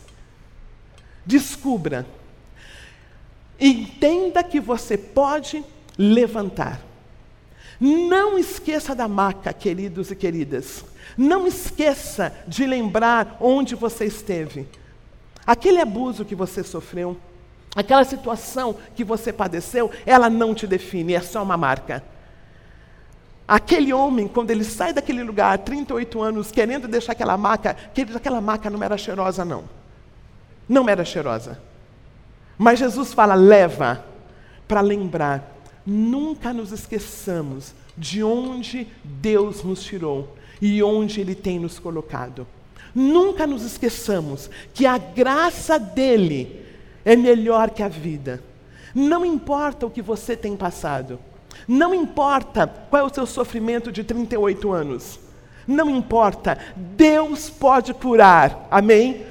Descubra. 1.24 2.06
Entenda 3.60 4.42
que 4.42 4.60
você 4.60 4.96
pode 4.96 5.64
levantar. 5.98 6.87
Não 7.80 8.38
esqueça 8.38 8.94
da 8.94 9.06
maca, 9.06 9.52
queridos 9.52 10.10
e 10.10 10.16
queridas. 10.16 10.84
Não 11.16 11.46
esqueça 11.46 12.34
de 12.46 12.66
lembrar 12.66 13.36
onde 13.40 13.74
você 13.74 14.04
esteve. 14.04 14.68
Aquele 15.46 15.80
abuso 15.80 16.24
que 16.24 16.34
você 16.34 16.62
sofreu, 16.62 17.16
Aquela 17.78 18.04
situação 18.04 18.76
que 18.94 19.04
você 19.04 19.32
padeceu, 19.32 19.90
ela 20.06 20.30
não 20.30 20.54
te 20.54 20.66
define, 20.66 21.14
é 21.14 21.20
só 21.20 21.42
uma 21.42 21.56
marca. 21.56 22.02
Aquele 23.46 23.92
homem, 23.92 24.26
quando 24.26 24.50
ele 24.50 24.64
sai 24.64 24.92
daquele 24.92 25.22
lugar, 25.22 25.56
38 25.58 26.20
anos, 26.20 26.50
querendo 26.50 26.88
deixar 26.88 27.12
aquela 27.12 27.36
maca, 27.36 27.74
queridos, 27.94 28.16
aquela 28.16 28.40
maca 28.40 28.68
não 28.68 28.82
era 28.82 28.98
cheirosa, 28.98 29.44
não. 29.44 29.64
Não 30.68 30.88
era 30.88 31.04
cheirosa. 31.04 31.60
Mas 32.58 32.78
Jesus 32.78 33.14
fala: 33.14 33.34
leva, 33.34 34.04
para 34.66 34.80
lembrar. 34.80 35.57
Nunca 35.90 36.52
nos 36.52 36.70
esqueçamos 36.70 37.72
de 37.96 38.22
onde 38.22 38.86
Deus 39.02 39.64
nos 39.64 39.82
tirou 39.82 40.36
e 40.60 40.82
onde 40.82 41.18
Ele 41.18 41.34
tem 41.34 41.58
nos 41.58 41.78
colocado. 41.78 42.46
Nunca 42.94 43.46
nos 43.46 43.62
esqueçamos 43.64 44.50
que 44.74 44.84
a 44.84 44.98
graça 44.98 45.78
dEle 45.78 46.62
é 47.06 47.16
melhor 47.16 47.70
que 47.70 47.82
a 47.82 47.88
vida. 47.88 48.44
Não 48.94 49.24
importa 49.24 49.86
o 49.86 49.90
que 49.90 50.02
você 50.02 50.36
tem 50.36 50.54
passado. 50.54 51.18
Não 51.66 51.94
importa 51.94 52.66
qual 52.66 53.04
é 53.04 53.06
o 53.06 53.14
seu 53.14 53.24
sofrimento 53.24 53.90
de 53.90 54.04
38 54.04 54.70
anos. 54.70 55.18
Não 55.66 55.88
importa. 55.88 56.58
Deus 56.76 57.48
pode 57.48 57.94
curar. 57.94 58.68
Amém? 58.70 59.24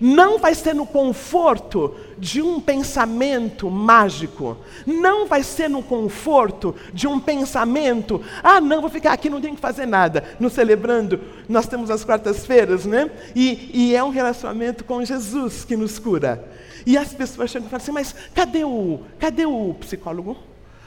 Não 0.00 0.38
vai 0.38 0.54
ser 0.54 0.74
no 0.74 0.86
conforto 0.86 1.94
de 2.18 2.42
um 2.42 2.60
pensamento 2.60 3.70
mágico. 3.70 4.56
Não 4.86 5.26
vai 5.26 5.42
ser 5.42 5.68
no 5.68 5.82
conforto 5.82 6.74
de 6.92 7.06
um 7.06 7.20
pensamento. 7.20 8.20
Ah, 8.42 8.60
não, 8.60 8.80
vou 8.80 8.90
ficar 8.90 9.12
aqui, 9.12 9.30
não 9.30 9.40
tenho 9.40 9.54
que 9.54 9.60
fazer 9.60 9.86
nada. 9.86 10.24
No 10.40 10.50
celebrando, 10.50 11.20
nós 11.48 11.66
temos 11.66 11.90
as 11.90 12.04
quartas-feiras, 12.04 12.84
né? 12.84 13.10
E, 13.34 13.70
e 13.72 13.96
é 13.96 14.02
um 14.02 14.10
relacionamento 14.10 14.84
com 14.84 15.04
Jesus 15.04 15.64
que 15.64 15.76
nos 15.76 15.98
cura. 15.98 16.44
E 16.86 16.98
as 16.98 17.14
pessoas 17.14 17.50
chegam 17.50 17.66
e 17.66 17.70
falam 17.70 17.82
assim, 17.82 17.92
mas 17.92 18.14
cadê 18.34 18.64
o, 18.64 19.00
cadê 19.18 19.46
o 19.46 19.74
psicólogo? 19.80 20.36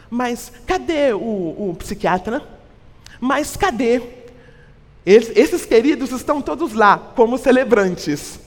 Mas 0.10 0.52
cadê 0.66 1.14
o, 1.14 1.18
o 1.70 1.76
psiquiatra? 1.78 2.42
Mas 3.20 3.56
cadê? 3.56 4.02
Esses, 5.06 5.36
esses 5.36 5.66
queridos 5.66 6.12
estão 6.12 6.42
todos 6.42 6.74
lá, 6.74 6.98
como 6.98 7.38
celebrantes. 7.38 8.47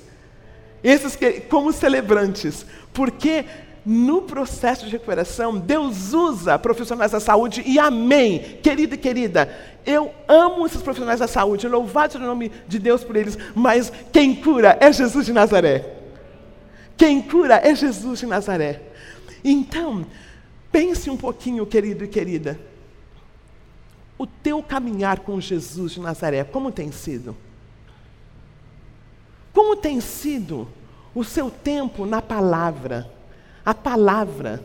Esses 0.82 1.16
que, 1.16 1.40
como 1.42 1.72
celebrantes. 1.72 2.64
Porque 2.92 3.44
no 3.84 4.22
processo 4.22 4.84
de 4.84 4.92
recuperação, 4.92 5.56
Deus 5.56 6.12
usa 6.12 6.58
profissionais 6.58 7.12
da 7.12 7.20
saúde 7.20 7.62
e 7.64 7.78
amém. 7.78 8.58
Querida 8.62 8.94
e 8.94 8.98
querida, 8.98 9.48
eu 9.86 10.12
amo 10.28 10.66
esses 10.66 10.82
profissionais 10.82 11.20
da 11.20 11.26
saúde, 11.26 11.66
louvado 11.66 12.12
seja 12.12 12.24
o 12.24 12.28
nome 12.28 12.52
de 12.68 12.78
Deus 12.78 13.02
por 13.02 13.16
eles, 13.16 13.38
mas 13.54 13.92
quem 14.12 14.34
cura 14.34 14.76
é 14.80 14.92
Jesus 14.92 15.26
de 15.26 15.32
Nazaré. 15.32 15.96
Quem 16.96 17.22
cura 17.22 17.60
é 17.64 17.74
Jesus 17.74 18.18
de 18.18 18.26
Nazaré. 18.26 18.82
Então, 19.42 20.04
pense 20.70 21.08
um 21.08 21.16
pouquinho, 21.16 21.64
querido 21.64 22.04
e 22.04 22.08
querida. 22.08 22.60
O 24.18 24.26
teu 24.26 24.62
caminhar 24.62 25.20
com 25.20 25.40
Jesus 25.40 25.92
de 25.92 26.00
Nazaré, 26.00 26.44
como 26.44 26.70
tem 26.70 26.92
sido? 26.92 27.34
Como 29.52 29.76
tem 29.76 30.00
sido 30.00 30.68
o 31.14 31.24
seu 31.24 31.50
tempo 31.50 32.06
na 32.06 32.22
palavra? 32.22 33.10
A 33.64 33.74
palavra 33.74 34.64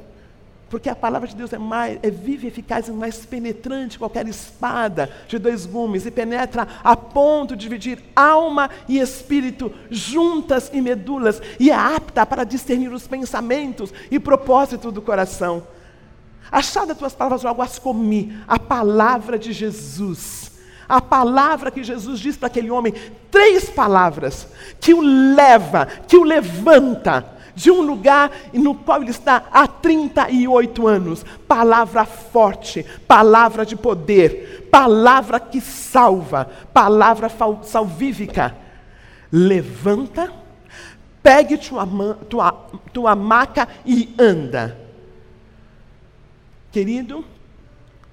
porque 0.70 0.90
a 0.90 0.96
palavra 0.96 1.28
de 1.28 1.36
Deus 1.36 1.54
é, 1.54 1.58
mais, 1.58 2.00
é 2.02 2.10
viva, 2.10 2.48
eficaz 2.48 2.88
e 2.88 2.92
mais 2.92 3.26
penetrante 3.26 3.94
que 3.94 4.00
qualquer 4.00 4.28
espada 4.28 5.10
de 5.28 5.38
dois 5.38 5.66
gumes 5.66 6.06
e 6.06 6.12
penetra 6.12 6.68
a 6.84 6.98
ponto 6.98 7.56
de 7.56 7.62
dividir 7.62 8.04
alma 8.16 8.70
e 8.88 9.00
espírito, 9.00 9.72
juntas 9.90 10.72
e 10.74 10.82
medulas, 10.82 11.42
e 11.60 11.70
é 11.70 11.76
apta 11.76 12.26
para 12.26 12.44
discernir 12.44 12.92
os 12.92 13.08
pensamentos 13.08 13.94
e 14.10 14.20
propósitos 14.20 14.92
do 14.92 15.02
coração. 15.02 15.66
Achada 16.52 16.96
tuas 16.96 17.14
palavras, 17.14 17.44
logo 17.44 17.62
as 17.62 17.80
comi, 17.80 18.38
a 18.48 18.58
palavra 18.60 19.38
de 19.38 19.54
Jesus. 19.54 20.52
A 20.88 21.02
palavra 21.02 21.72
que 21.72 21.84
Jesus 21.84 22.20
diz 22.20 22.38
para 22.38 22.48
aquele 22.48 22.70
homem, 22.70 22.94
três 23.32 23.70
palavras 23.70 24.48
que 24.80 24.94
o 24.94 25.02
leva, 25.02 25.88
que 26.08 26.18
o 26.18 26.24
levanta 26.24 27.36
de 27.56 27.72
um 27.72 27.82
lugar 27.82 28.32
no 28.54 28.76
qual 28.76 29.02
ele 29.02 29.12
está 29.12 29.46
há 29.52 29.68
38 29.68 30.88
anos. 30.88 31.26
Palavra 31.48 32.06
forte, 32.06 32.86
palavra 33.08 33.66
de 33.66 33.76
poder, 33.76 34.68
palavra 34.70 35.40
que 35.40 35.62
salva, 35.62 36.50
palavra 36.74 37.32
salvífica. 37.64 38.56
Levanta, 39.32 40.32
pegue 41.24 41.58
tua, 41.58 41.88
tua, 42.30 42.52
tua 42.94 43.16
maca 43.16 43.68
e 43.86 44.14
anda. 44.20 44.78
Querido, 46.72 47.24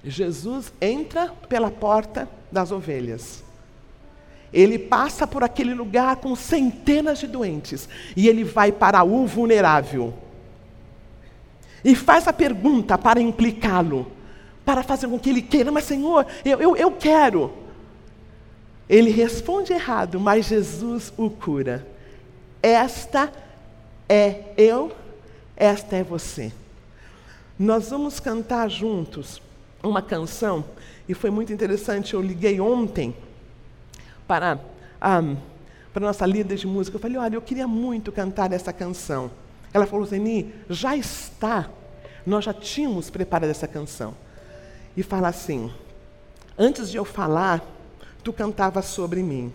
Jesus 0.03 0.73
entra 0.81 1.31
pela 1.49 1.69
porta 1.69 2.29
das 2.53 2.71
ovelhas. 2.71 3.43
Ele 4.53 4.77
passa 4.77 5.25
por 5.25 5.43
aquele 5.43 5.73
lugar 5.73 6.17
com 6.17 6.35
centenas 6.35 7.19
de 7.19 7.27
doentes 7.27 7.89
e 8.15 8.29
ele 8.29 8.43
vai 8.43 8.71
para 8.71 9.03
o 9.03 9.25
vulnerável. 9.25 10.13
E 11.83 11.95
faz 11.95 12.27
a 12.27 12.33
pergunta 12.33 12.97
para 12.97 13.19
implicá-lo, 13.19 14.09
para 14.63 14.83
fazer 14.83 15.07
com 15.07 15.19
que 15.19 15.31
ele 15.31 15.41
queira, 15.41 15.71
mas 15.71 15.83
Senhor, 15.85 16.25
eu, 16.45 16.61
eu, 16.61 16.75
eu 16.77 16.91
quero. 16.91 17.51
Ele 18.87 19.09
responde 19.09 19.73
errado, 19.73 20.19
mas 20.19 20.45
Jesus 20.45 21.11
o 21.17 21.29
cura. 21.29 21.85
Esta 22.61 23.31
é 24.07 24.53
eu, 24.55 24.91
esta 25.57 25.97
é 25.97 26.03
você. 26.03 26.51
Nós 27.57 27.89
vamos 27.89 28.19
cantar 28.19 28.69
juntos 28.69 29.41
uma 29.81 30.01
canção, 30.01 30.63
e 31.07 31.13
foi 31.13 31.29
muito 31.29 31.51
interessante, 31.51 32.13
eu 32.13 32.21
liguei 32.21 32.59
ontem 32.61 33.15
para 34.27 34.59
a, 35.01 35.21
para 35.93 36.05
nossa 36.05 36.25
líder 36.25 36.55
de 36.55 36.65
música. 36.65 36.95
Eu 36.95 37.01
falei, 37.01 37.17
olha, 37.17 37.35
eu 37.35 37.41
queria 37.41 37.67
muito 37.67 38.11
cantar 38.11 38.51
essa 38.53 38.71
canção. 38.71 39.29
Ela 39.73 39.85
falou, 39.85 40.05
Zeni, 40.05 40.53
já 40.69 40.95
está. 40.95 41.69
Nós 42.25 42.45
já 42.45 42.53
tínhamos 42.53 43.09
preparado 43.09 43.49
essa 43.49 43.67
canção. 43.67 44.15
E 44.95 45.03
fala 45.03 45.27
assim, 45.27 45.71
antes 46.57 46.89
de 46.89 46.97
eu 46.97 47.03
falar, 47.03 47.61
tu 48.23 48.31
cantava 48.31 48.81
sobre 48.81 49.21
mim. 49.21 49.51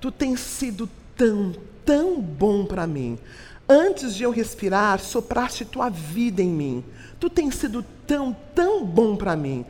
Tu 0.00 0.10
tens 0.10 0.40
sido 0.40 0.88
tão, 1.16 1.54
tão 1.84 2.20
bom 2.20 2.64
para 2.64 2.86
mim. 2.86 3.18
Antes 3.68 4.14
de 4.14 4.24
eu 4.24 4.30
respirar, 4.30 4.98
sopraste 4.98 5.64
tua 5.64 5.88
vida 5.88 6.42
em 6.42 6.48
mim. 6.48 6.84
Tu 7.20 7.30
tens 7.30 7.54
sido 7.54 7.84
tão, 8.06 8.36
tão 8.54 8.84
bom 8.84 9.16
para 9.16 9.36
mim. 9.36 9.64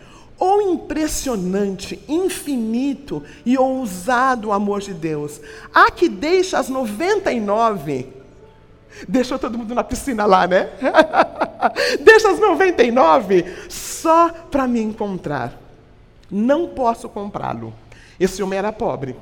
O 0.46 0.60
impressionante, 0.60 1.98
infinito 2.06 3.22
e 3.46 3.56
ousado 3.56 4.52
amor 4.52 4.82
de 4.82 4.92
Deus. 4.92 5.40
Há 5.72 5.90
que 5.90 6.06
deixa 6.06 6.58
as 6.58 6.68
99. 6.68 8.12
Deixou 9.08 9.38
todo 9.38 9.56
mundo 9.56 9.74
na 9.74 9.82
piscina 9.82 10.26
lá, 10.26 10.46
né? 10.46 10.68
deixa 12.04 12.30
as 12.30 12.38
99 12.38 13.42
só 13.70 14.28
para 14.28 14.68
me 14.68 14.82
encontrar. 14.82 15.58
Não 16.30 16.68
posso 16.68 17.08
comprá-lo. 17.08 17.72
Esse 18.20 18.42
homem 18.42 18.58
era 18.58 18.70
pobre. 18.70 19.16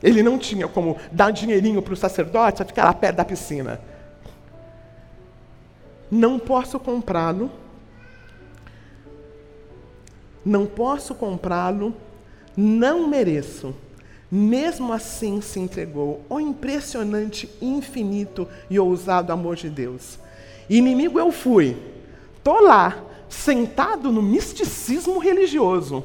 Ele 0.00 0.22
não 0.22 0.38
tinha 0.38 0.68
como 0.68 0.96
dar 1.10 1.32
dinheirinho 1.32 1.82
para 1.82 1.94
o 1.94 1.96
sacerdote 1.96 2.62
a 2.62 2.64
ficar 2.64 2.84
lá 2.84 2.94
perto 2.94 3.16
da 3.16 3.24
piscina. 3.24 3.80
Não 6.08 6.38
posso 6.38 6.78
comprá-lo 6.78 7.50
não 10.44 10.66
posso 10.66 11.14
comprá-lo, 11.14 11.94
não 12.56 13.06
mereço. 13.06 13.74
Mesmo 14.30 14.92
assim 14.92 15.40
se 15.40 15.60
entregou. 15.60 16.24
O 16.28 16.40
impressionante, 16.40 17.48
infinito 17.60 18.48
e 18.70 18.78
ousado 18.78 19.32
amor 19.32 19.56
de 19.56 19.68
Deus. 19.68 20.18
Inimigo 20.70 21.18
eu 21.18 21.30
fui. 21.30 21.76
Tô 22.42 22.60
lá, 22.60 22.96
sentado 23.28 24.10
no 24.10 24.22
misticismo 24.22 25.18
religioso. 25.18 26.02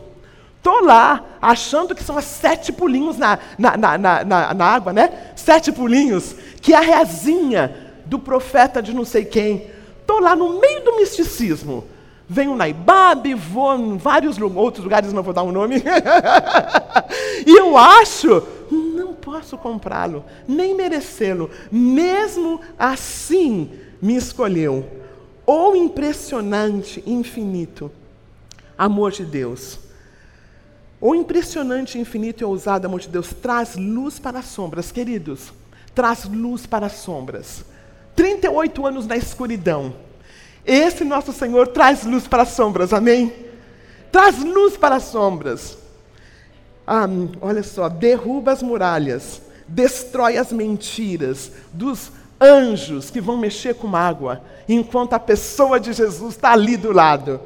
Tô 0.62 0.82
lá, 0.82 1.24
achando 1.42 1.96
que 1.96 2.04
são 2.04 2.18
as 2.18 2.26
sete 2.26 2.74
pulinhos 2.74 3.18
na, 3.18 3.40
na, 3.58 3.78
na, 3.78 3.98
na, 3.98 4.54
na 4.54 4.66
água, 4.66 4.92
né? 4.92 5.32
Sete 5.36 5.72
pulinhos, 5.72 6.36
que 6.62 6.74
é 6.74 6.78
a 6.78 6.82
rezinha 6.82 7.94
do 8.06 8.20
profeta 8.20 8.82
de 8.82 8.94
não 8.94 9.06
sei 9.06 9.24
quem. 9.24 9.68
Tô 10.06 10.20
lá 10.20 10.36
no 10.36 10.60
meio 10.60 10.84
do 10.84 10.98
misticismo 10.98 11.86
venho 12.28 12.56
na 12.56 12.68
Ibabe, 12.68 13.34
vou 13.34 13.76
em 13.76 13.98
vários 13.98 14.38
outros 14.40 14.84
lugares, 14.84 15.14
não 15.14 15.24
vou 15.24 15.34
dar 15.34 15.44
um 15.44 15.52
nome. 15.52 15.82
e 17.46 17.58
eu 17.58 17.78
acho, 17.78 18.44
não 18.70 19.14
posso 19.14 19.58
comprá-lo, 19.58 20.26
nem 20.48 20.76
merecê-lo. 20.76 21.50
Mesmo 21.72 22.60
assim, 22.78 23.72
me 24.02 24.16
escolheu. 24.16 24.86
O 25.46 25.76
impressionante, 25.76 27.02
infinito 27.08 27.90
amor 28.78 29.12
de 29.12 29.26
Deus. 29.26 29.80
O 31.00 31.16
impressionante, 31.16 31.98
infinito 31.98 32.44
e 32.44 32.46
ousado 32.46 32.86
amor 32.86 33.00
de 33.00 33.08
Deus 33.08 33.34
traz 33.34 33.76
luz 33.76 34.20
para 34.20 34.40
as 34.40 34.46
sombras, 34.46 34.92
queridos. 34.92 35.54
Traz 35.96 36.26
luz 36.26 36.66
para 36.66 36.88
as 36.88 36.94
sombras. 36.94 37.64
38 38.16 38.86
anos 38.86 39.08
na 39.08 39.16
escuridão 39.16 39.94
esse 40.68 41.04
nosso 41.04 41.32
Senhor 41.32 41.70
traz 41.70 42.04
luz 42.04 42.28
para 42.28 42.44
as 42.44 42.50
sombras, 42.50 42.92
amém? 42.92 43.34
Traz 44.12 44.44
luz 44.44 44.76
para 44.76 44.96
as 44.98 45.04
sombras. 45.04 45.78
Ah, 46.86 47.08
olha 47.42 47.64
só, 47.64 47.90
derruba 47.90 48.52
as 48.52 48.62
muralhas, 48.62 49.42
destrói 49.68 50.38
as 50.38 50.52
mentiras 50.52 51.52
dos 51.74 52.12
anjos 52.40 53.10
que 53.10 53.20
vão 53.20 53.38
mexer 53.38 53.76
com 53.76 53.96
água, 53.96 54.42
enquanto 54.68 55.14
a 55.14 55.20
pessoa 55.20 55.80
de 55.80 55.94
Jesus 55.94 56.36
está 56.36 56.52
ali 56.52 56.78
do 56.78 56.92
lado. 56.92 57.40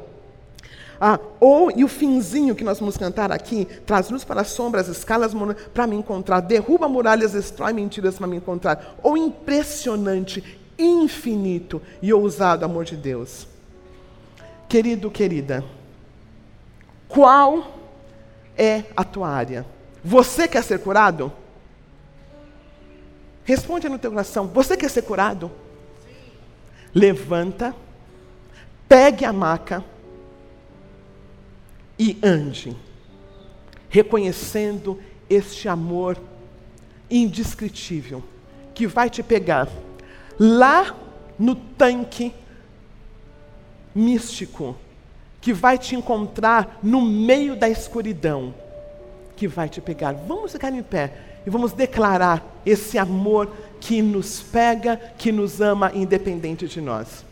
Ah, 1.00 1.18
ou, 1.40 1.72
e 1.76 1.82
o 1.82 1.88
finzinho 1.88 2.54
que 2.54 2.62
nós 2.62 2.78
vamos 2.78 2.96
cantar 2.96 3.32
aqui, 3.32 3.64
traz 3.84 4.08
luz 4.08 4.22
para 4.22 4.42
as 4.42 4.48
sombras, 4.48 4.86
escalas 4.86 5.32
para 5.74 5.84
me 5.84 5.96
encontrar, 5.96 6.38
derruba 6.38 6.88
muralhas, 6.88 7.32
destrói 7.32 7.72
mentiras 7.72 8.14
para 8.14 8.28
me 8.28 8.36
encontrar. 8.36 8.96
Ou 9.02 9.16
impressionante, 9.16 10.60
infinito 10.82 11.80
e 12.00 12.12
ousado 12.12 12.64
amor 12.64 12.84
de 12.84 12.96
Deus. 12.96 13.46
Querido, 14.68 15.10
querida, 15.10 15.64
qual 17.08 17.78
é 18.56 18.84
a 18.96 19.04
tua 19.04 19.28
área? 19.28 19.66
Você 20.02 20.48
quer 20.48 20.62
ser 20.62 20.80
curado? 20.80 21.32
Responde 23.44 23.88
no 23.88 23.98
teu 23.98 24.10
coração. 24.10 24.46
Você 24.48 24.76
quer 24.76 24.88
ser 24.88 25.02
curado? 25.02 25.50
Sim. 26.02 26.32
Levanta, 26.94 27.74
pegue 28.88 29.24
a 29.24 29.32
maca 29.32 29.84
e 31.98 32.18
ande, 32.22 32.76
reconhecendo 33.88 34.98
este 35.28 35.68
amor 35.68 36.18
indescritível 37.10 38.22
que 38.74 38.86
vai 38.86 39.10
te 39.10 39.22
pegar 39.22 39.68
lá 40.44 40.96
no 41.38 41.54
tanque 41.54 42.34
místico, 43.94 44.74
que 45.40 45.52
vai 45.52 45.78
te 45.78 45.94
encontrar 45.94 46.80
no 46.82 47.00
meio 47.00 47.54
da 47.54 47.68
escuridão, 47.68 48.52
que 49.36 49.46
vai 49.46 49.68
te 49.68 49.80
pegar. 49.80 50.12
Vamos 50.12 50.50
ficar 50.50 50.72
em 50.72 50.82
pé 50.82 51.12
e 51.46 51.50
vamos 51.50 51.72
declarar 51.72 52.44
esse 52.66 52.98
amor 52.98 53.52
que 53.80 54.02
nos 54.02 54.40
pega, 54.42 54.96
que 55.16 55.30
nos 55.30 55.60
ama, 55.60 55.92
independente 55.94 56.66
de 56.66 56.80
nós. 56.80 57.24